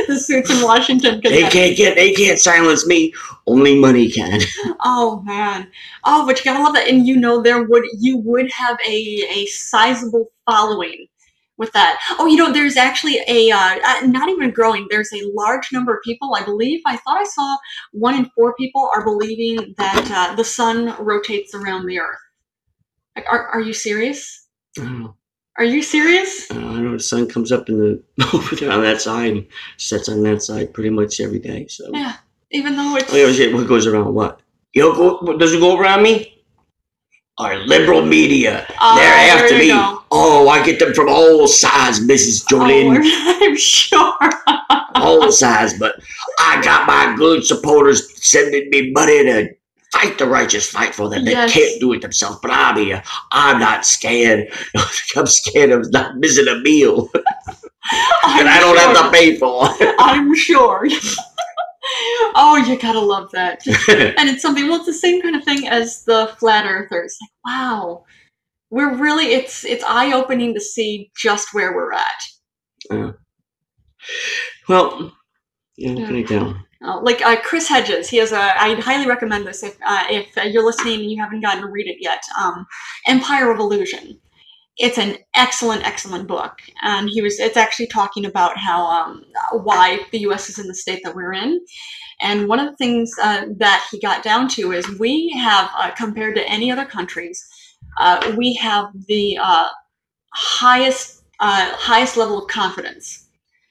[0.09, 1.21] The suits in Washington.
[1.23, 1.95] They can't get.
[1.95, 3.15] They can't silence me.
[3.47, 4.41] Only money can.
[4.85, 5.69] Oh man.
[6.05, 9.25] Oh, but you gotta love that, and you know there would you would have a
[9.31, 11.07] a sizable following
[11.61, 12.01] with that.
[12.19, 14.89] Oh, you know, there's actually a uh, uh, not even growing.
[14.91, 16.35] There's a large number of people.
[16.35, 16.81] I believe.
[16.87, 17.57] I thought I saw
[17.93, 22.19] one in four people are believing that uh, the sun rotates around the Earth.
[23.15, 24.49] Like, are are you serious?
[24.79, 25.11] I.
[25.59, 26.51] Are you serious?
[26.51, 29.47] Uh, I know the sun comes up in the over there on that side and
[29.77, 31.67] sets on that side pretty much every day.
[31.69, 31.91] So.
[31.93, 32.17] Yeah.
[32.53, 34.41] Even though it's Oh, yeah, what goes around what?
[34.73, 36.40] You know, go, what- does it go around me?
[37.41, 38.67] Our liberal media.
[38.81, 39.69] Oh, They're after me.
[39.69, 40.03] go.
[40.11, 42.45] Oh, I get them from all sides, Mrs.
[42.47, 43.01] Jolene.
[43.03, 44.19] Oh, I'm sure.
[44.95, 45.95] all sides, but
[46.39, 49.49] I got my good supporters sending me money to
[49.93, 51.25] fight the righteous fight for them.
[51.25, 51.53] They Yes.
[51.53, 53.03] can't do it themselves, but I'm here.
[53.33, 54.49] I'm not scared.
[55.17, 57.25] I'm scared of not missing a meal that
[58.23, 58.95] I'm I don't sure.
[58.95, 59.69] have to pay for.
[59.99, 60.87] I'm sure.
[62.41, 63.63] oh, you gotta love that.
[63.89, 67.17] And it's something, well, it's the same kind of thing as the flat earthers.
[67.21, 68.05] Like, wow,
[68.71, 72.23] we're really, it's it's eye opening to see just where we're at.
[72.91, 73.13] Yeah.
[74.69, 75.13] well,
[75.77, 76.57] yeah, what can I tell?
[76.83, 78.39] Uh, like uh, Chris Hedges, he has a.
[78.39, 81.87] I highly recommend this if uh, if you're listening and you haven't gotten to read
[81.87, 82.23] it yet.
[82.41, 82.67] Um,
[83.07, 84.19] Empire of Illusion.
[84.79, 87.39] It's an excellent, excellent book, and he was.
[87.39, 89.25] It's actually talking about how um,
[89.63, 90.49] why the U.S.
[90.49, 91.61] is in the state that we're in,
[92.23, 95.91] and one of the things uh, that he got down to is we have, uh,
[95.93, 97.45] compared to any other countries,
[97.99, 99.69] uh, we have the uh,
[100.35, 103.27] highest uh, highest level of confidence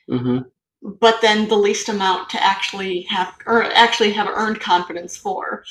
[0.10, 0.40] hmm
[0.82, 5.64] but then the least amount to actually have or actually have earned confidence for.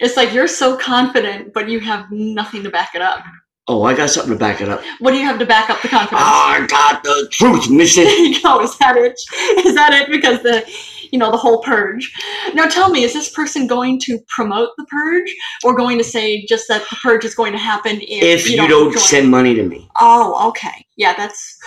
[0.00, 3.22] It's like you're so confident, but you have nothing to back it up.
[3.68, 4.82] Oh, I got something to back it up.
[4.98, 6.22] What do you have to back up the confidence?
[6.24, 8.60] I got the truth, you go.
[8.62, 9.20] Is that it?
[9.64, 10.10] Is that it?
[10.10, 10.64] Because the,
[11.12, 12.12] you know, the whole purge.
[12.54, 16.44] Now, tell me, is this person going to promote the purge, or going to say
[16.46, 19.02] just that the purge is going to happen if, If you don't join?
[19.02, 20.86] send money to me Oh, okay.
[20.96, 21.58] Yeah, that's.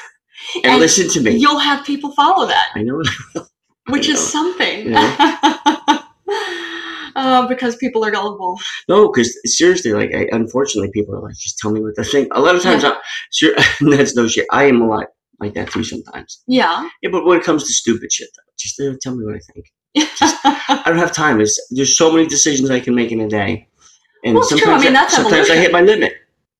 [0.55, 2.69] and, And listen to me, You'll have people follow that.
[2.75, 3.01] I know.
[3.89, 4.53] which is know.
[4.55, 4.93] something.
[7.15, 8.59] uh, because people are gullible.
[8.87, 12.29] No, because seriously, like, I, unfortunately, people are like, just tell me what they think.
[12.33, 12.93] A lot of times, I,
[13.31, 14.45] sure, that's no shit.
[14.51, 15.07] I am a lot
[15.43, 16.41] like that too sometimes.
[16.47, 16.89] Yeah.
[17.01, 19.39] Yeah, but when it comes to stupid shit, though, just uh, tell me what I
[19.53, 19.65] think.
[19.95, 21.37] I don't have time.
[21.37, 23.67] There's, there's so many decisions I can make in a day,
[24.25, 24.57] and Well, it's true.
[24.57, 26.13] I sometimes, mean, that's sometimes I hit my limit.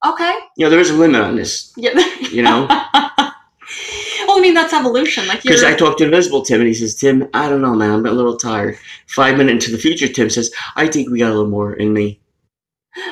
[0.06, 0.34] okay.
[0.58, 1.72] You know, there is a limit on this.
[1.78, 1.92] Yeah.
[2.34, 5.28] You know, well, I mean, that's evolution.
[5.28, 7.92] Like because I talked to Invisible Tim, and he says, "Tim, I don't know, man.
[7.92, 8.76] I'm a little tired."
[9.08, 11.94] Five minutes into the future, Tim says, "I think we got a little more in
[11.94, 12.20] me."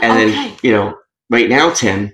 [0.01, 0.31] And Okay.
[0.31, 0.97] then, you know,
[1.29, 2.13] right now, Tim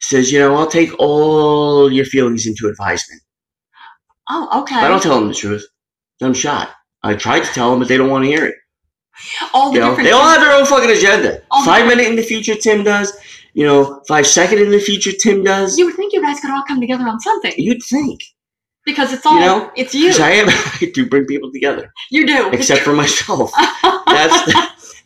[0.00, 3.22] says, "You know, I'll take all your feelings into advisement."
[4.28, 4.74] Oh, okay.
[4.76, 5.66] But I don't tell them the truth.
[6.22, 6.70] I'm shot.
[7.02, 8.54] I tried to tell them, but they don't want to hear it.
[9.54, 11.40] all the You know, they all have their own fucking agenda.
[11.50, 13.12] All five minute in the future, Tim does.
[13.54, 15.78] You know, five second in the future, Tim does.
[15.78, 18.20] you would think you guys could all come together on something You'd think.
[18.84, 20.12] because it's all You know, it's you.
[20.20, 20.48] I am.
[20.50, 22.50] I do bring people together, you do.
[22.50, 23.50] except for myself.
[24.06, 24.52] That's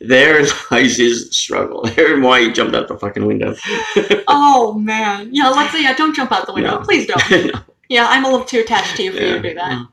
[0.01, 1.83] there lies his struggle.
[1.97, 3.55] Therein why he jumped out the fucking window.
[4.29, 5.29] oh man.
[5.33, 5.95] Yeah, let's say yeah.
[5.95, 6.85] Don't jump out the window, No.
[6.85, 7.31] please don't.
[7.31, 9.87] No, Yeah, I'm a little too attached to you for you to do that.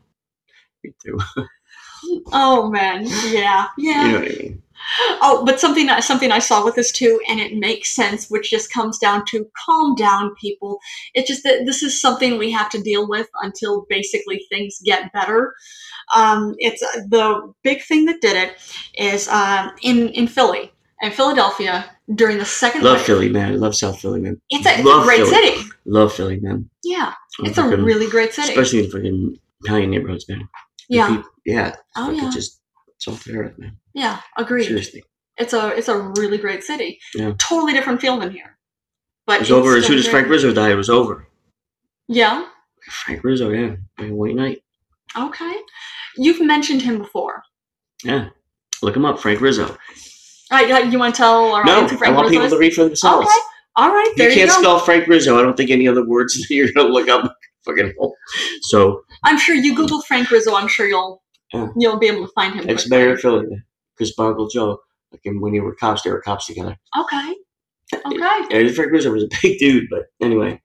[0.84, 1.18] Me too.
[2.32, 3.06] Oh man.
[3.26, 3.66] Yeah.
[3.76, 4.06] Yeah.
[4.06, 4.62] You know what I mean?
[5.20, 8.50] Oh, but something I- something I saw with this too, and it makes sense, which
[8.50, 10.78] just comes down to calm down, people.
[11.14, 15.12] It's just that this is something we have to deal with until basically things get
[15.12, 15.54] better.
[16.14, 18.56] Um, it's uh, the big thing that did it
[18.96, 22.82] is um, in in Philly and Philadelphia during the second.
[22.82, 23.06] Love wave.
[23.06, 23.52] Philly, man.
[23.52, 24.40] I love South Philly, man.
[24.50, 25.56] It's a, it's a Love great Philly.
[25.56, 25.68] city.
[25.84, 26.68] Love Philly, man.
[26.84, 28.48] Yeah, I'm it's a really great city.
[28.50, 30.48] especially in fucking Italian neighborhoods, man.
[30.88, 31.08] Yeah.
[31.16, 31.74] peop- yeah.
[31.96, 32.30] Oh yeah.
[32.30, 32.60] Just
[32.98, 33.76] salt the earth, man.
[33.98, 34.20] Yeah.
[34.36, 34.64] Agreed.
[34.66, 35.02] Seriously.
[35.36, 36.98] It's a it's a really great city.
[37.14, 37.32] Yeah.
[37.38, 38.56] Totally different feel than here.
[39.26, 40.08] But It was it's over as soon as.
[40.08, 40.72] Frank Rizzo died.
[40.72, 41.26] It was over.
[42.08, 42.46] Yeah.
[42.90, 43.76] Frank Rizzo, yeah,
[44.08, 44.62] white knight.
[45.16, 45.54] Okay.
[46.16, 47.42] You've mentioned him before.
[48.02, 48.30] Yeah,
[48.82, 49.66] look him up, Frank Rizzo.
[49.68, 49.76] All
[50.58, 52.52] right, uh, you want to tell our No, who I want Rizzo people is?
[52.52, 53.26] to read for themselves.
[53.26, 53.36] Okay.
[53.76, 54.10] All right.
[54.16, 54.62] There you you, can't go.
[54.62, 55.38] spell Frank Rizzo.
[55.38, 58.14] I don't think any other words that you're gonna look up fucking hole.
[58.62, 60.54] So I'm sure you Google Frank Rizzo.
[60.56, 61.68] I'm sure you'll Yeah.
[61.76, 62.64] you'll be able to find him.
[62.64, 62.84] quickly.
[62.88, 63.46] mayor of Philly,
[63.98, 64.78] because Uncle Joe,
[65.12, 66.76] like when they were cops, they were cops together.
[66.98, 67.34] Okay.
[67.94, 68.42] Okay.
[68.50, 70.60] And Frank Rizzo was a big dude, but anyway.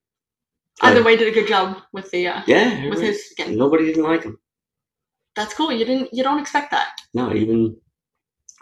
[0.82, 3.56] Either Uh, way, did a good job with the uh, yeah, with his skin.
[3.58, 4.38] nobody didn't like him.
[5.36, 5.72] That's cool.
[5.72, 6.90] You didn't you don't expect that.
[7.14, 7.76] No, even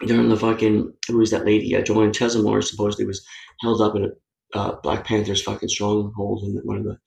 [0.06, 1.74] during the fucking who was that lady?
[1.74, 3.24] Uh, Joanne Chesimard supposedly was
[3.60, 6.98] held up in a uh, Black Panther's fucking stronghold in one of the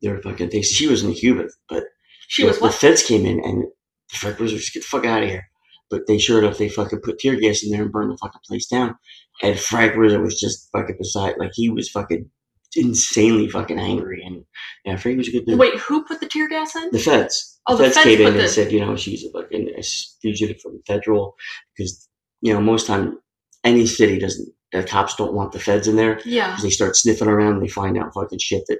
[0.00, 0.66] their fucking things.
[0.68, 1.84] She was in Cuba, but
[2.28, 2.74] She the, was the what?
[2.74, 5.44] feds came in and the fuck was just get the fuck out of here.
[5.90, 8.40] But they sure enough they fucking put tear gas in there and burned the fucking
[8.46, 8.96] place down.
[9.42, 12.28] And Frank Rizzo was just fucking beside like he was fucking
[12.74, 14.44] insanely fucking angry and
[14.84, 15.58] yeah, Frank was a good dude.
[15.58, 16.88] Wait, who put the tear gas in?
[16.92, 17.58] The feds.
[17.66, 19.70] Oh, the the feds, feds came in and the- said, you know, she's a fucking
[19.78, 19.82] a
[20.20, 21.34] fugitive from the federal
[21.76, 22.08] because
[22.40, 23.18] you know most time
[23.64, 24.48] any city doesn't.
[24.72, 26.48] The cops don't want the feds in there Yeah.
[26.50, 28.78] because they start sniffing around and they find out fucking shit that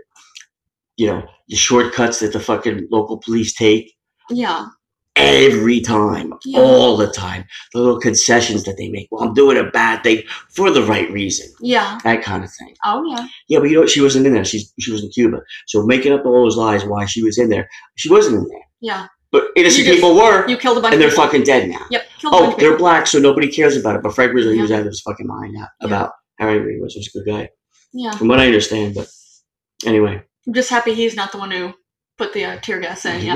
[0.97, 3.95] you know the shortcuts that the fucking local police take
[4.29, 4.67] Yeah.
[5.17, 6.61] Every time, Yeah.
[6.61, 7.45] all the time.
[7.73, 9.09] The little concessions that they make.
[9.11, 10.23] Well, I'm doing a bad thing
[10.55, 11.49] for the right reason.
[11.61, 11.99] Yeah.
[12.05, 12.75] That kind of thing.
[12.85, 13.27] Oh yeah.
[13.49, 13.91] Yeah, but you know what?
[13.91, 14.45] She wasn't in there.
[14.45, 15.39] She's she was in Cuba.
[15.67, 18.65] So making up all those lies why she was in there, she wasn't in there.
[18.81, 19.07] Yeah.
[19.33, 21.25] But innocent just- people were, You killed a bunch and they're people.
[21.25, 21.85] fucking dead now.
[21.91, 22.07] Yep.
[22.21, 24.03] Killed a bunch Oh, they're black, so nobody cares about it.
[24.03, 24.63] But Frank Rizzo, he Yeah.
[24.63, 25.87] was out of his fucking mind out- Yeah.
[25.89, 26.93] about how angry he was.
[26.95, 27.49] He was a good guy,
[27.93, 28.13] Yeah.
[28.13, 28.95] from what I understand.
[28.95, 29.09] But
[29.85, 31.75] anyway, I'm just happy he's not the one who
[32.17, 33.21] put the uh, tear gas in.
[33.21, 33.35] he Yeah.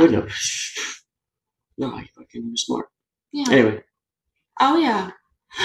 [1.81, 2.89] No, he fucking he was smart.
[3.33, 3.51] Yeah.
[3.51, 3.83] Anyway,
[4.61, 5.11] Oh yeah.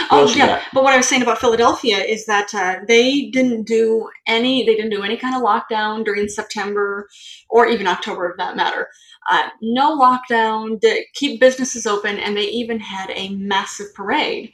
[0.10, 0.64] Oh yeah.
[0.74, 4.66] But what I was saying about Philadelphia is that uh, they didn't do any.
[4.66, 7.08] They didn't do any kind of lockdown during September
[7.50, 8.88] or even October, of that matter.
[9.30, 10.80] Uh, no lockdown.
[10.82, 14.54] To keep businesses open, and they even had a massive parade.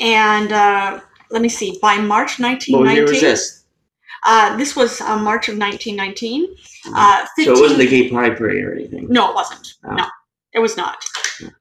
[0.00, 1.78] And uh, let me see.
[1.82, 3.64] By March what year was 1919, this?
[4.24, 6.46] uh, this was uh, March of 1919.
[6.94, 9.06] Uh, 15, So it wasn't the gay pride parade or anything.
[9.10, 9.74] no, it wasn't.
[9.84, 9.94] Oh.
[9.96, 10.06] No,
[10.54, 11.04] it was not.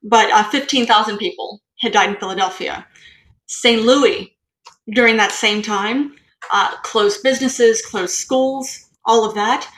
[0.04, 2.86] But uh, 15,000 people had died in Philadelphia.
[3.47, 3.82] St.
[3.82, 4.36] Louis,
[4.93, 6.15] during that same time,
[6.51, 9.69] uh, closed businesses, closed schools, all of that.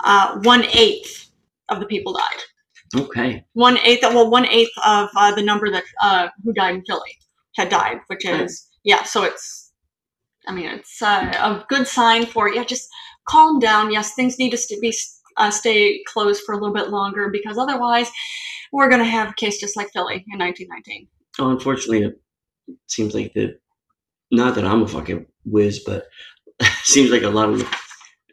[0.00, 1.30] Uh, one eighth
[1.68, 3.00] of the people died.
[3.02, 3.44] Okay.
[3.54, 7.16] One eighth, well, one eighth of uh, the number that uh, who died in Philly
[7.56, 9.04] had died, which is yeah.
[9.04, 9.72] So it's,
[10.46, 12.64] I mean, it's uh, a good sign for yeah.
[12.64, 12.88] Just
[13.26, 13.92] calm down.
[13.92, 14.92] Yes, things need to be
[15.38, 18.10] uh, stay closed for a little bit longer because otherwise,
[18.72, 21.08] we're gonna have a case just like Philly in 1919.
[21.38, 22.20] Oh, unfortunately, it
[22.88, 23.56] seems like the.
[24.30, 26.06] Not that I'm a fucking whiz, but
[26.58, 27.68] it seems like a lot of,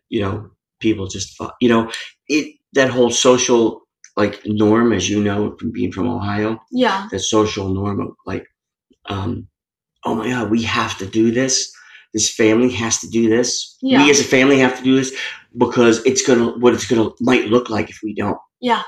[0.08, 0.50] you know,
[0.80, 1.92] people just, fu- you know,
[2.30, 3.82] it that whole social
[4.16, 8.46] like norm, as you know, from being from Ohio, Yeah, the social norm of like,
[9.08, 9.48] um,
[10.06, 11.70] oh my god, we have to do this.
[12.14, 13.78] This family has to do this.
[13.82, 14.04] Yeah.
[14.04, 15.14] We as a family have to do this
[15.58, 18.38] because it's gonna what it's gonna might look like if we don't.
[18.62, 18.84] yeah,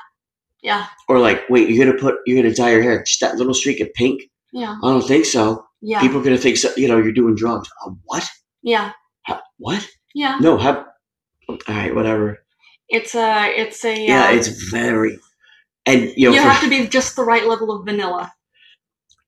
[0.62, 3.54] yeah, Or like, wait, you're gonna put you're gonna dye your hair just that little
[3.54, 4.22] streak of pink?
[4.54, 5.66] yeah, I don't think so.
[5.82, 7.70] yeah, People are gonna think so, you know you're doing drugs.
[7.86, 8.28] Uh, what?
[8.64, 8.92] yeah,
[9.24, 9.88] How, what?
[10.14, 10.38] yeah.
[10.40, 10.86] No, have.
[11.50, 12.38] All right, whatever.
[12.90, 14.06] It's a, it's a.
[14.06, 15.18] Yeah, uh, it's very,
[15.86, 18.32] and you know, you for- have to be just the right level of vanilla.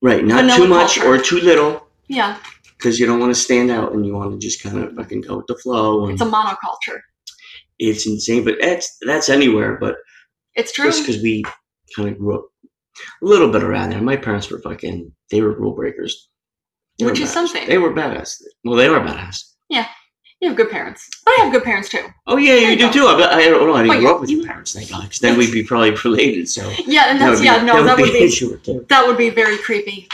[0.02, 1.08] right, not vanilla too much culture.
[1.14, 2.38] or too little, Yeah,
[2.78, 5.22] because you don't want to stand out and you want to just kind of fucking
[5.22, 6.04] go with the flow.
[6.04, 7.00] And it's a monoculture.
[7.78, 9.76] it's insane, but that's that's anywhere.
[9.80, 9.96] But
[10.56, 10.86] It's true.
[10.86, 11.42] Just because we
[11.96, 12.46] kind of grew up
[13.22, 14.00] a little bit around there.
[14.00, 16.28] My parents were fucking, they were rule breakers.
[16.98, 17.32] They Which is badass.
[17.32, 17.68] something.
[17.68, 18.40] They were badass.
[18.64, 19.52] Well, they were badass.
[19.68, 19.86] Yeah.
[20.40, 21.08] You have good parents.
[21.26, 22.06] I have good parents too.
[22.26, 22.92] Oh yeah, you you do go.
[22.92, 23.06] too.
[23.06, 23.74] I, I don't know.
[23.74, 25.02] I didn't But grow up with your parents, thank God.
[25.04, 26.48] Because then we'd be probably related.
[26.48, 28.84] So Yeah, and that that's would be, yeah, no, that would be issue or two.
[28.90, 30.06] that would be very creepy.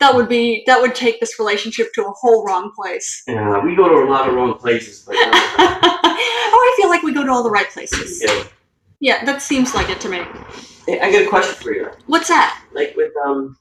[0.00, 3.22] That would be that would take this relationship to a whole wrong place.
[3.28, 7.12] Yeah, we go to a lot of wrong places, but oh, I feel like we
[7.14, 8.22] go to all the right places.
[8.26, 8.44] yeah.
[9.00, 10.22] Yeah, that seems like it to me.
[10.86, 11.90] Hey, I got a question for you.
[12.06, 12.62] What's that?
[12.72, 13.56] Like with um,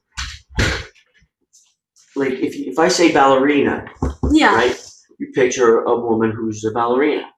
[2.15, 3.85] like if you, if I say ballerina,
[4.31, 4.55] Yeah.
[4.55, 4.81] right?
[5.19, 7.29] You picture a woman who's a ballerina.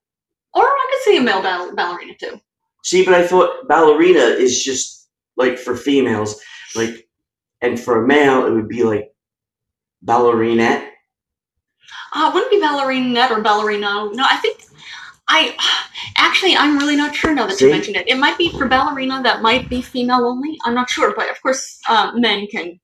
[0.53, 2.39] Or I could see a male ball- ballerina too.
[2.83, 6.39] See, but I thought ballerina is just like for females,
[6.75, 7.07] like,
[7.61, 9.11] and for a male it would be like
[10.05, 10.89] ballerinette.
[12.13, 14.13] Uh, wouldn't be ballerina or ballerino?
[14.13, 14.63] No, I think
[15.29, 15.55] I
[16.17, 18.07] actually I'm really not sure now that you mentioned it.
[18.07, 19.21] It might be for ballerina.
[19.23, 20.57] That might be female only.
[20.65, 22.79] I'm not sure, but of course uh, men can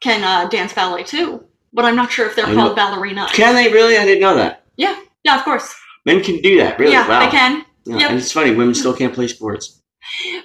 [0.00, 1.44] can uh, dance ballet too.
[1.72, 2.74] But I'm not sure if they're I called know.
[2.76, 3.26] ballerina.
[3.32, 3.96] Can they really?
[3.96, 4.64] I didn't know that.
[4.76, 5.74] Yeah, yeah, of course.
[6.06, 6.92] Men can do that, really?
[6.92, 7.20] yeah, wow.
[7.24, 7.64] they can.
[7.84, 8.10] Yeah, Yep.
[8.10, 9.82] And it's funny, women still can't play sports.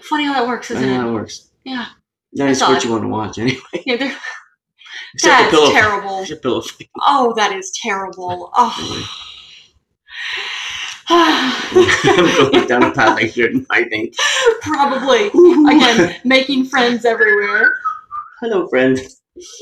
[0.02, 1.12] Funny how that works, isn't know how it?
[1.12, 1.50] it works.
[1.64, 1.86] Yeah.
[2.34, 3.62] Not It's sport you want to watch anyway.
[3.86, 4.18] Yeah, they're,
[5.14, 5.72] Except the that's pillow.
[5.72, 6.20] terrible.
[6.24, 6.90] Except pillow fight.
[7.02, 8.52] Oh, that is terrible.
[8.56, 9.33] Oh.
[11.10, 14.16] I'm going down a path I shouldn't, I think.
[14.62, 15.28] Probably.
[15.28, 17.74] Again, making friends everywhere.
[18.42, 19.00] Hello, friend.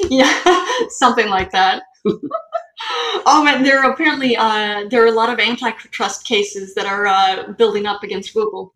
[0.10, 0.32] Yeah,
[0.90, 1.84] something like that.
[2.06, 7.06] oh, and there are apparently uh, there are a lot of antitrust cases that are
[7.06, 8.74] uh, building up against Google.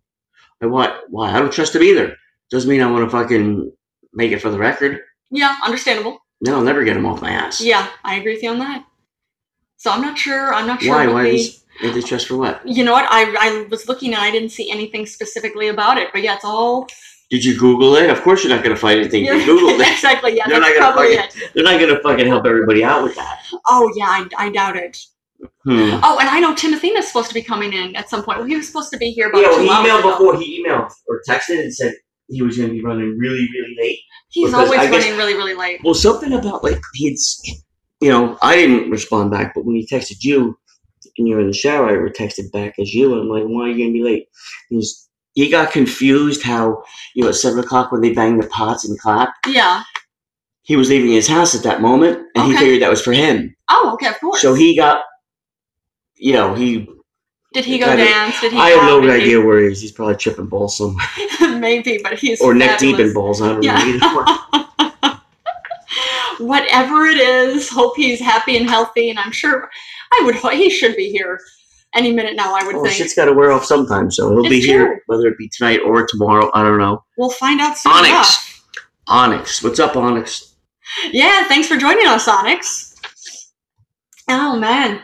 [0.62, 1.02] And what?
[1.10, 1.32] Why?
[1.32, 2.16] I don't trust them either.
[2.52, 3.72] Doesn't mean I want to fucking
[4.14, 5.02] make it for the record.
[5.32, 6.20] Yeah, understandable.
[6.42, 7.62] No, I'll never get them off my ass.
[7.62, 8.86] Yeah, I agree with you on that.
[9.78, 10.54] So I'm not sure.
[10.54, 11.08] I'm not sure Why?
[11.08, 12.62] what Why is antitrust for what?
[12.68, 13.06] You know what?
[13.10, 16.46] I I was looking and I didn't see anything specifically about it, but yeah, it's
[16.46, 16.88] all.
[17.32, 18.10] Did you Google it?
[18.12, 19.26] Of course you're not going to find anything.
[19.26, 19.92] You Googled it.
[19.94, 20.38] exactly.
[20.38, 21.52] Yeah, They're that's not probably fucking- it.
[21.56, 23.42] They're not going to fucking help everybody out with that.
[23.68, 24.98] Oh yeah, I, I doubt it.
[25.64, 26.00] Hmm.
[26.04, 28.38] Oh, and I know Timothena's supposed to be coming in at some point.
[28.40, 30.12] Well, he was supposed to be here about Yeah, well, two he emailed ago.
[30.12, 30.38] before.
[30.40, 31.94] He emailed or texted and said
[32.30, 34.00] he was going to be running really, really late.
[34.30, 35.82] He's always I guess- running really, really late.
[35.84, 37.18] Well, something about like he'd,
[38.02, 40.58] you know, I didn't respond back, but when he texted you
[41.18, 43.70] and you're in the shower, I texted back as you, and I'm like, why are
[43.70, 44.28] you gonna be late?
[44.70, 48.88] He's he got confused how you know at seven o'clock when they bang the pots
[48.88, 49.84] and clap, Yeah.
[50.62, 53.56] he was leaving his house at that moment, and he figured that was for him.
[53.70, 54.42] Oh, okay, of course.
[54.42, 55.04] So he got,
[56.16, 56.88] you know, he.
[57.54, 58.40] did he go I dance?
[58.42, 58.58] Did he?
[58.58, 59.82] I have no idea where he is.
[59.82, 61.06] He's probably tripping balls somewhere,
[61.60, 63.42] Maybe, but he's or neck deep in balls.
[63.42, 63.74] I don't know.
[63.74, 64.16] Yeah.
[65.06, 65.20] One.
[66.40, 69.10] Whatever it is, hope he's happy and healthy.
[69.10, 69.70] And I'm sure,
[70.20, 70.36] I would.
[70.54, 71.40] He should be here
[71.94, 72.56] any minute now.
[72.56, 72.96] I would Well, think.
[72.98, 75.80] shit's got to wear off sometime, so he'll be It's here, whether it be tonight
[75.86, 76.50] or tomorrow.
[76.54, 77.04] I don't know.
[77.18, 78.10] We'll find out soon Onyx.
[78.10, 78.52] enough.
[79.08, 80.56] Onyx, what's up, Onyx?
[81.12, 82.96] Yeah, thanks for joining us, Onyx.
[84.30, 85.02] Oh man,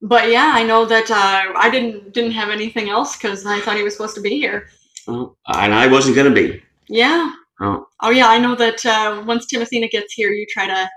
[0.00, 3.76] but yeah, I know that uh, I didn't didn't have anything else because I thought
[3.76, 4.68] he was supposed to be here.
[5.08, 6.62] Oh, and I wasn't gonna be.
[6.88, 7.30] Yeah.
[7.60, 10.88] Oh, Oh yeah, I know that uh, once Timothina gets here, you try to.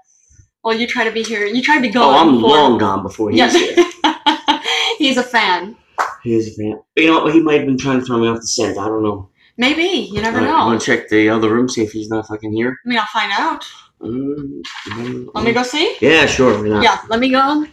[0.63, 1.45] Well, you try to be here.
[1.45, 2.13] You try to be gone.
[2.13, 2.17] oh.
[2.17, 3.50] I'm before- long gone before he's Yeah.
[3.50, 4.60] here.
[4.98, 5.76] he's a fan.
[6.24, 6.80] He is a fan.
[6.98, 7.34] You know, what?
[7.34, 8.78] he might have been trying to throw me off the scent.
[8.78, 9.30] I don't know.
[9.58, 10.52] Maybe you never know.
[10.67, 12.78] want to check the other room, see if he's not fucking here.
[12.86, 13.65] I mean, I'll find out.
[14.02, 15.98] Mm, mm, Let me go see.
[16.00, 16.65] Yeah, sure.
[16.82, 17.65] Yeah, let me go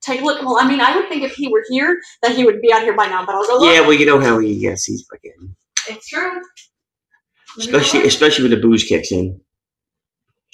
[0.00, 0.40] take a look.
[0.42, 2.82] Well, I mean, I would think if he were here that he would be out
[2.82, 3.74] here by now, but I'll go look.
[3.74, 4.84] Yeah, well, you know how he gets.
[4.84, 5.56] He's fucking,
[5.88, 6.40] It's true.
[7.58, 9.40] Let me go especially especially when the booze kicks in.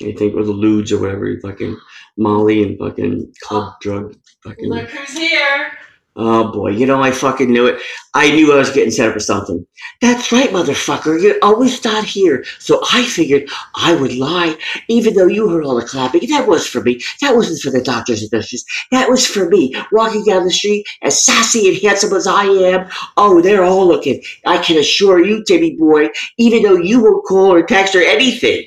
[0.00, 1.78] You think, or the ludes or whatever, fucking
[2.16, 3.76] Molly and fucking club oh.
[3.80, 4.68] drug, fucking.
[4.68, 5.72] Look who's here.
[6.16, 7.80] Oh boy, you know I fucking knew it.
[8.14, 9.64] I knew I was getting set up for something.
[10.00, 11.22] That's right, motherfucker.
[11.22, 12.44] You're always start here.
[12.58, 14.58] So I figured I would lie,
[14.88, 16.28] even though you heard all the clapping.
[16.28, 17.00] That was for me.
[17.20, 18.64] That wasn't for the doctors and nurses.
[18.90, 22.90] That was for me, walking down the street as sassy and handsome as I am.
[23.16, 24.20] Oh, they're all looking.
[24.44, 26.08] I can assure you, Timmy boy,
[26.38, 28.66] even though you won't call or text or anything,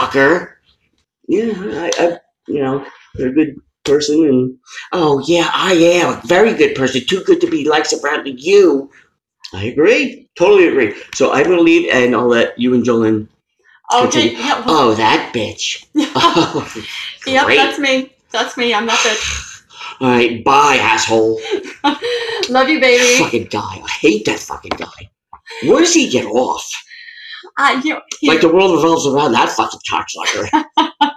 [0.00, 0.54] fucker.
[1.28, 4.58] Yeah, I, I you know, they're a good person and
[4.92, 8.90] oh yeah i am a very good person too good to be like surrounding you
[9.54, 13.26] i agree totally agree so i'm gonna leave and i'll let you and jolene
[13.92, 13.98] Okay.
[13.98, 14.38] Oh, continue.
[14.38, 16.72] Yeah, well, oh that bitch oh,
[17.26, 18.14] yep, that's me.
[18.30, 18.72] That's me.
[18.72, 19.62] I'm not that bitch.
[20.00, 21.40] all right bye asshole
[22.50, 23.18] Love you, baby.
[23.18, 25.10] fucking guy i hate that fucking guy
[25.64, 26.70] where does he get off
[27.62, 30.44] Uh, you know, like the world revolves around that fucking cocksucker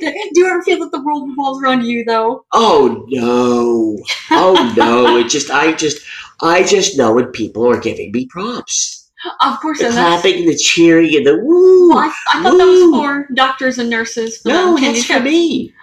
[0.00, 2.44] do you ever feel that the world revolves around you, though?
[2.52, 3.98] oh no
[4.30, 5.98] oh no it just i just
[6.40, 9.10] i just know when people are giving me props
[9.40, 11.88] Of course, The and clapping, the cheering, and the woo.
[11.90, 14.38] Well, I, I thought that was for doctors and nurses.
[14.38, 15.74] For no, that's for me.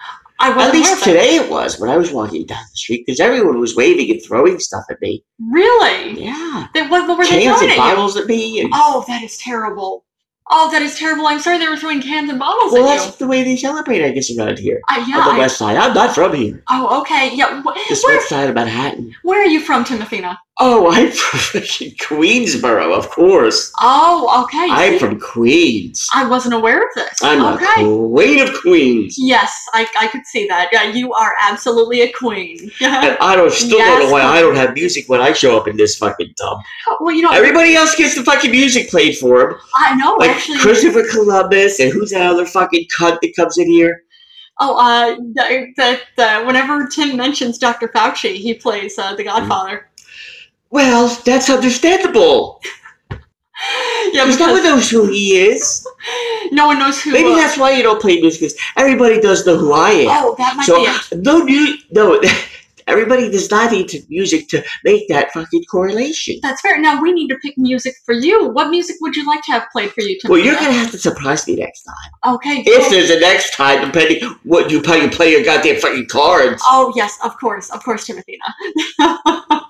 [0.44, 3.58] I At least today it was when I was walking down the street because everyone
[3.60, 5.24] was waving and throwing stuff at me.
[5.50, 6.22] Really?
[6.22, 8.60] Yeah, They, what, what were they cans throwing and at bottles at me.
[8.60, 10.04] And, Oh, that is terrible.
[10.50, 11.26] Oh, that is terrible.
[11.26, 13.24] I'm sorry they were throwing cans and bottles well, at that's you.
[13.24, 15.18] the way they celebrate, I guess, around here I, yeah.
[15.20, 15.76] on the I- west side.
[15.78, 16.62] I'm not from here.
[16.68, 17.34] oh, okay.
[17.34, 17.62] Yeah.
[17.62, 19.14] Wh- where, west side of Manhattan.
[19.22, 20.36] where are you from, Timothina?
[20.60, 23.72] Oh, I'm from freaking Queensboro, of course.
[23.80, 24.66] Oh, okay.
[24.70, 26.08] I'm from Queens.
[26.14, 27.22] I wasn't aware of this.
[27.22, 27.82] I'm okay.
[27.82, 29.16] a queen of Queens.
[29.18, 30.68] Yes, I, I could see that.
[30.70, 32.70] Yeah, you are absolutely a queen.
[32.80, 35.66] And I don't still don't know why I don't have music when I show up
[35.66, 36.58] in this fucking tub.
[37.00, 39.60] well, you know, Everybody else gets the fucking music played for them.
[39.76, 40.58] I know Like actually.
[40.58, 44.04] Christopher Columbus and who's that other fucking cunt that comes in here?
[44.60, 47.88] Oh, uh, the, the, the, whenever Tim mentions Dr.
[47.88, 49.88] Fauci, he plays uh, the Godfather.
[50.74, 52.60] Well, that's understandable.
[54.12, 55.86] Yeah, Because no one knows who he is.
[56.50, 57.12] no one knows who.
[57.12, 60.08] Maybe uh, that's why you don't play music, because everybody does know who I am.
[60.10, 61.24] Oh, that might so be it.
[61.24, 62.20] no new no
[62.88, 66.40] everybody does not need to music to make that fucking correlation.
[66.42, 66.80] That's fair.
[66.80, 68.48] Now we need to pick music for you.
[68.48, 70.32] What music would you like to have played for you, Tim?
[70.32, 72.34] Well, you're gonna have to surprise me next time.
[72.34, 72.64] Okay.
[72.66, 76.60] If there's a next time, depending what you play, you play your goddamn fucking cards.
[76.66, 79.60] Oh yes, of course, of course, Timothina.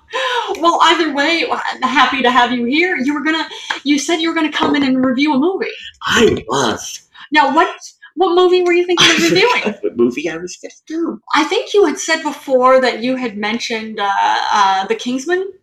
[0.65, 2.97] well, either way, I'm happy to have you here.
[2.97, 3.47] You were gonna,
[3.83, 5.67] you said you were gonna come in and review a movie.
[6.01, 7.07] I was.
[7.31, 7.69] Now, what
[8.15, 9.63] what movie were you thinking of reviewing?
[9.81, 11.21] what movie I was gonna do.
[11.35, 14.11] I think you had said before that you had mentioned uh,
[14.51, 15.53] uh, the Kingsman.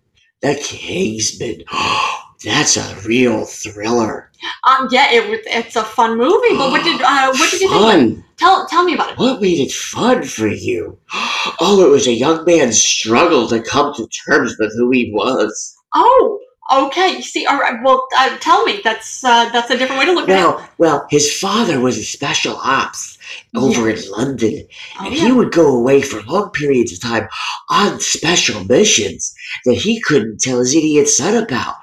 [0.41, 1.65] The Kingsman.
[2.45, 4.31] That's a real thriller.
[4.69, 5.43] Um, yeah, it.
[5.47, 6.57] It's a fun movie.
[6.57, 7.81] But what did uh, what did you think?
[7.81, 8.25] Fun.
[8.39, 9.19] Tell tell me about it.
[9.19, 10.99] What made it fun for you?
[11.61, 15.77] Oh, it was a young man's struggle to come to terms with who he was.
[15.95, 16.41] Oh,
[16.73, 17.21] okay.
[17.21, 17.77] See, all right.
[17.83, 18.81] Well, uh, tell me.
[18.83, 20.43] That's uh, that's a different way to look at it.
[20.43, 23.19] Well, well, his father was a special ops
[23.57, 24.67] over in London,
[25.01, 25.25] Oh, and yeah.
[25.27, 27.29] he would go away for long periods of time
[27.71, 31.75] on special missions that he couldn't tell his idiot son about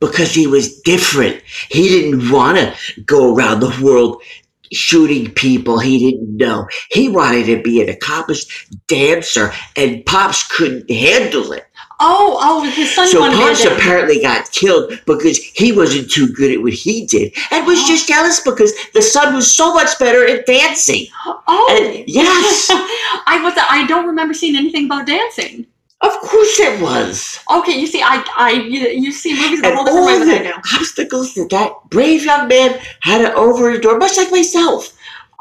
[0.00, 1.42] because he was different.
[1.70, 4.22] He didn't want to go around the world
[4.70, 6.68] shooting people he didn't know.
[6.90, 8.50] He wanted to be an accomplished
[8.86, 11.64] dancer, and Pops couldn't handle it.
[12.00, 16.60] Oh, oh, his son So Pops apparently got killed because he wasn't too good at
[16.62, 17.88] what he did, and was Oh.
[17.88, 21.06] just jealous because the son was so much better at dancing.
[21.26, 23.54] Oh, And yes, I was.
[23.70, 25.66] I don't remember seeing anything about dancing.
[26.00, 27.38] Of course it was.
[27.50, 30.46] Okay, you see, I, I, you, you see movies a whole different way all than
[30.46, 30.52] I do.
[30.76, 34.92] obstacles that that brave young man had to over endure, much like myself,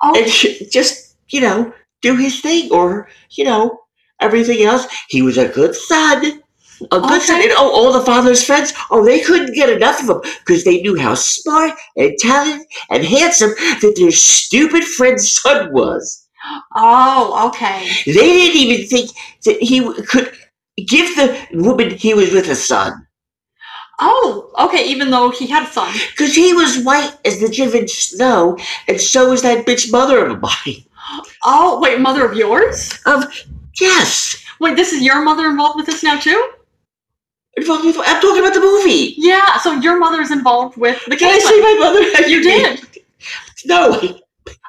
[0.02, 0.28] Oh, and
[0.72, 3.80] just you know do his thing, or you know
[4.20, 4.86] everything else.
[5.10, 6.42] He was a good son.
[6.92, 10.10] A good son, and oh, all the father's friends, oh, they couldn't get enough of
[10.24, 13.50] him because they knew how smart and talented and handsome
[13.82, 16.28] that their stupid friend's son was.
[16.76, 17.88] oh, okay.
[18.06, 19.12] They didn't even think
[19.46, 20.32] that he could
[20.86, 23.08] give the woman he was with a son
[24.00, 24.86] Oh, okay.
[24.86, 25.92] Even though he had a son.
[26.12, 30.40] because he was white as the driven snow, and so was that bitch mother of
[30.40, 30.84] mine.
[31.44, 32.94] Oh, wait, mother of yours?
[33.06, 33.24] Of
[33.80, 36.52] yes, Wait, this is your mother involved with this now too?
[37.58, 39.16] I'm talking I'm talking about the movie.
[39.18, 39.58] Yeah.
[39.60, 42.30] So your mother is involved with the Did I say my mother?
[42.30, 43.04] You did.
[43.66, 44.20] No,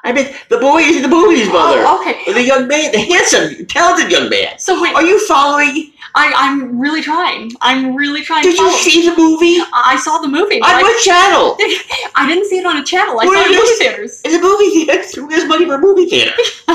[0.03, 1.83] I meant the boy is the movie's oh, mother.
[1.85, 2.33] Oh, okay.
[2.33, 4.57] The young man, the handsome, talented young man.
[4.59, 5.91] So wait, Are you following?
[6.15, 7.51] I, I'm really trying.
[7.61, 9.57] I'm really trying Did to you see the movie?
[9.73, 10.59] I saw the movie.
[10.59, 11.57] but On I, what channel?
[12.15, 13.19] I didn't see it on a channel.
[13.19, 14.21] I Where saw it in movie theaters.
[14.23, 15.21] In the movie theater.
[15.21, 16.31] Who has money for a movie theater?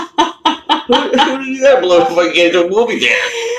[0.86, 3.16] who, who do you got below if I get into a movie theater?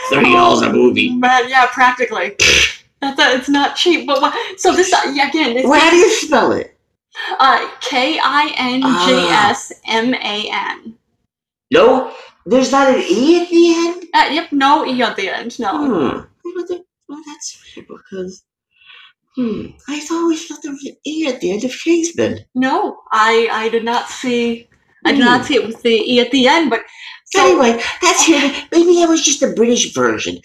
[0.10, 1.10] Thirty dollars a movie.
[1.12, 2.36] Oh, man, yeah, practically.
[3.02, 5.98] That's a, it's not cheap, but what, so this yeah, again, this Well, how do
[5.98, 6.75] you spell it?
[7.40, 10.98] Uh, K I N G S M A N.
[11.72, 12.14] No,
[12.46, 14.06] there's not an e at the end.
[14.14, 15.60] Uh, yep, no e at the end.
[15.60, 15.72] No.
[15.78, 16.20] Hmm.
[17.08, 18.44] Well, that's weird because.
[19.36, 19.68] Hmm.
[19.90, 22.40] I always thought there was an e at the end of Kingsman.
[22.56, 24.70] No, I I did not see.
[25.06, 25.48] I did not Hmm.
[25.48, 26.82] see it with the e at the end, but
[27.26, 28.68] so Anyway, that's it.
[28.72, 30.40] Maybe that was just a British version.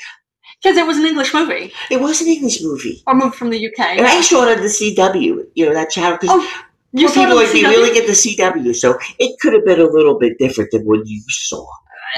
[0.62, 3.02] Because it was an English movie It was an English movie.
[3.06, 3.80] or moved from the UK.
[3.98, 6.18] And I saw it on the CW, you know, that channel.
[6.20, 9.52] Because Oh, you saw it people like me really get the CW, so it could
[9.52, 11.64] have been a little bit different than what you saw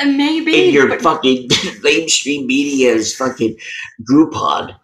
[0.01, 1.49] Uh, maybe in your but fucking
[1.83, 3.55] mainstream media's fucking
[4.11, 4.75] Groupon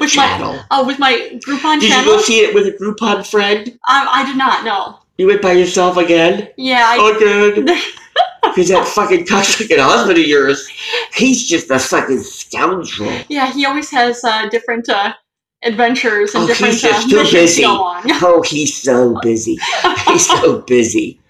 [0.00, 0.58] with my channel.
[0.70, 1.12] oh with my
[1.46, 2.14] Groupon Did you channel.
[2.16, 3.68] go see it with a Groupon friend?
[3.68, 4.98] um, I did not know.
[5.18, 6.48] You went by yourself again?
[6.56, 7.68] Yeah, I, Oh, good.
[8.42, 10.68] Because that fucking cocksucking husband of yours,
[11.14, 13.20] he's just a fucking scoundrel.
[13.28, 15.14] yeah, he always has uh, different uh,
[15.64, 17.62] adventures and Oh, different he's uh, just too busy.
[17.62, 18.02] to go on.
[18.22, 19.58] Oh, he's so busy.
[20.08, 21.20] He's so busy.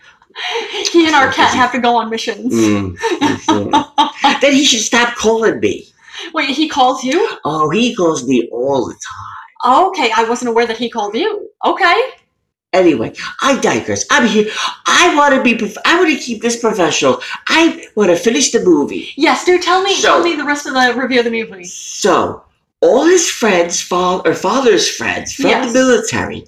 [0.91, 1.59] he and our so cat busy.
[1.59, 2.53] have to go on missions.
[2.55, 5.87] Mm, then he should stop calling me.
[6.35, 7.37] Wait, he calls you?
[7.45, 9.89] Oh, he calls me all the time.
[9.89, 11.49] Okay, I wasn't aware that he called you.
[11.65, 12.01] Okay.
[12.73, 13.13] Anyway,
[13.43, 14.05] I digress.
[14.11, 14.51] I'm here.
[14.87, 15.57] I want to be.
[15.57, 17.21] Prof- I want to keep this professional.
[17.49, 19.11] I want to finish the movie.
[19.17, 21.65] Yes, dude, tell me So- tell me the rest of the review of the movie.
[21.65, 22.43] So,
[22.81, 25.67] all his friends, or father's friends from Yes.
[25.73, 26.45] the military,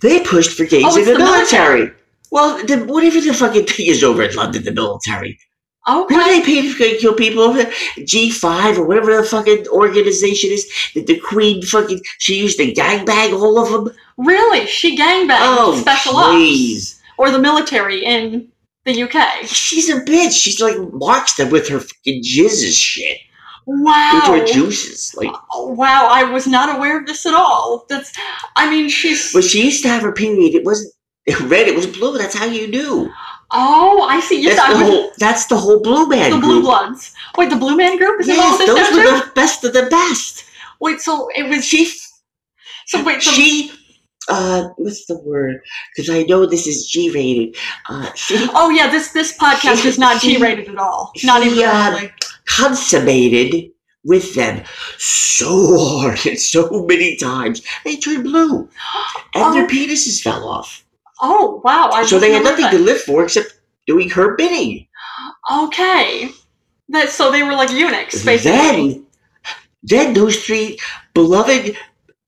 [0.00, 1.90] they pushed for gays Oh, in the, the military.
[2.30, 5.38] Well, the, whatever the fucking thing is over in London, the military.
[5.86, 6.40] Who do Okay.
[6.40, 7.52] they pay to kill people?
[7.98, 13.32] G5 or whatever the fucking organization is that the Queen fucking, she used to gangbang
[13.38, 13.94] all of them?
[14.16, 14.66] Really?
[14.66, 16.94] She gangbanged Oh, special please.
[16.94, 18.48] ops or the military in
[18.84, 19.46] the UK.
[19.46, 20.32] She's a bitch.
[20.32, 23.18] She's like marks them with her fucking jizzes shit.
[23.66, 24.12] Wow.
[24.30, 25.14] With her juices.
[25.16, 27.86] Like, Oh, wow, I was not aware of this at all.
[27.88, 28.12] That's
[28.56, 30.92] I mean, she's when she used to have her period, it wasn't
[31.50, 32.18] red, it was blue.
[32.18, 33.10] That's how you knew.
[33.50, 34.42] Oh, I see.
[34.42, 35.10] Yes, That's I the whole.
[35.18, 36.42] That's the whole Blue Man the group.
[36.44, 37.14] Blue Bloods.
[37.36, 39.26] Wait, the Blue Man Group is yes, involved in those were too?
[39.26, 40.44] the best of the best.
[40.80, 41.84] Wait, so it was She,
[42.86, 43.70] so wait, so she,
[44.28, 45.60] uh, what's the word?
[45.94, 47.56] Because I know this is G rated.
[47.88, 51.12] Uh, she Oh yeah, this this podcast She- is not she- G rated at all.
[51.22, 52.00] Not even uh,
[52.46, 53.70] consummated
[54.04, 54.62] with them
[54.98, 58.68] so hard and so many times they turned blue,
[59.34, 59.68] and their Oh.
[59.68, 60.84] penises fell off.
[61.26, 64.86] Oh wow, I so they had nothing to live for except doing her bidding.
[65.50, 66.28] Okay,
[66.90, 68.92] that so they were like eunuchs basically.
[68.92, 69.06] Then,
[69.82, 70.78] then those three
[71.14, 71.76] beloved,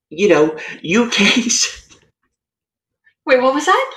[0.09, 1.87] you know, UK's
[3.27, 3.93] Wait, what was that?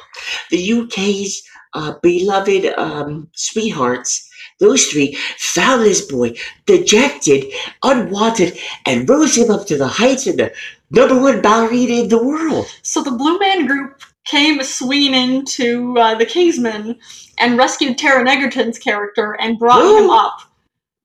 [0.50, 1.43] the UK's
[1.74, 4.30] uh, beloved um, sweethearts,
[4.60, 6.34] those three found this boy
[6.66, 7.45] dejected,
[7.84, 10.52] unwanted, and rose him up to the heights of the
[10.89, 12.66] number one ballerina in the world.
[12.82, 16.98] So the Blue Man Group came swinging into uh, the Kingsman
[17.40, 20.04] and rescued Taron Egerton's character and brought Who?
[20.04, 20.38] him up.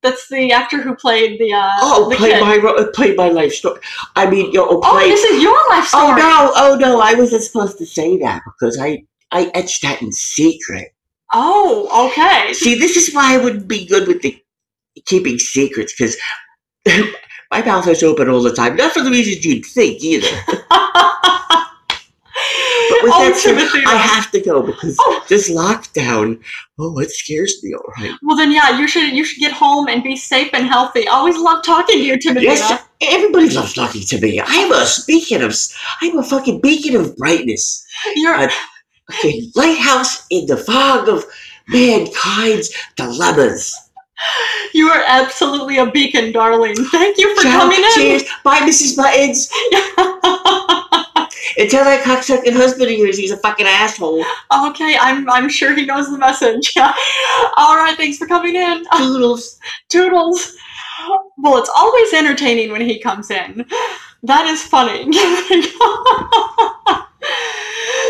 [0.02, 2.40] That's the actor who played the uh, Oh, the play kid.
[2.42, 3.80] my uh, my life story.
[4.16, 6.04] I mean, you know, Oh, this is your life story.
[6.04, 10.02] oh no, oh no, I wasn't supposed to say that because I I etched that
[10.02, 10.92] in secret.
[11.32, 12.52] Oh, okay.
[12.52, 14.38] See, this is why I wouldn't be good with the
[15.06, 16.16] keeping secrets because
[17.50, 18.76] my mouth is open all the time.
[18.76, 20.28] Not for the reasons you'd think either.
[23.04, 23.82] With oh, that Timothy.
[23.86, 25.24] I have to go because Oh.
[25.28, 26.40] this lockdown,
[26.78, 27.74] oh, it scares me.
[27.74, 28.12] All right.
[28.22, 31.06] well, then, yeah, you should you should get home and be safe and healthy.
[31.06, 32.46] Always love talking to you, Timothy.
[32.46, 34.40] Yes, everybody loves talking to me.
[34.44, 35.54] I'm a beacon of,
[36.02, 37.84] I'm a fucking beacon of brightness.
[38.16, 38.50] You're a
[39.18, 41.26] Okay, lighthouse in the fog of
[41.68, 43.74] mankind's dilemmas.
[44.72, 46.74] you are absolutely a beacon, darling.
[46.90, 47.92] Thank you for Ciao, coming in.
[47.94, 48.22] cheers.
[48.44, 48.96] Bye, Mrs.
[48.96, 49.50] Buttons.
[51.56, 54.24] Tell that cocksucking husband of yours he's a fucking asshole.
[54.52, 56.72] okay, I'm I'm sure he knows the message.
[57.56, 58.84] All right, thanks for coming in.
[58.96, 59.58] Toodles.
[59.88, 60.56] Toodles.
[61.38, 63.66] Well, it's always entertaining when he comes in.
[64.22, 65.12] That is funny.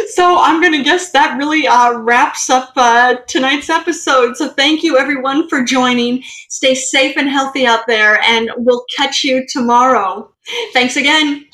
[0.08, 4.36] so I'm gonna guess that really uh, wraps up uh, tonight's episode.
[4.36, 6.22] So thank you everyone for joining.
[6.48, 10.30] Stay safe and healthy out there, and we'll catch you tomorrow.
[10.72, 11.46] Thanks again.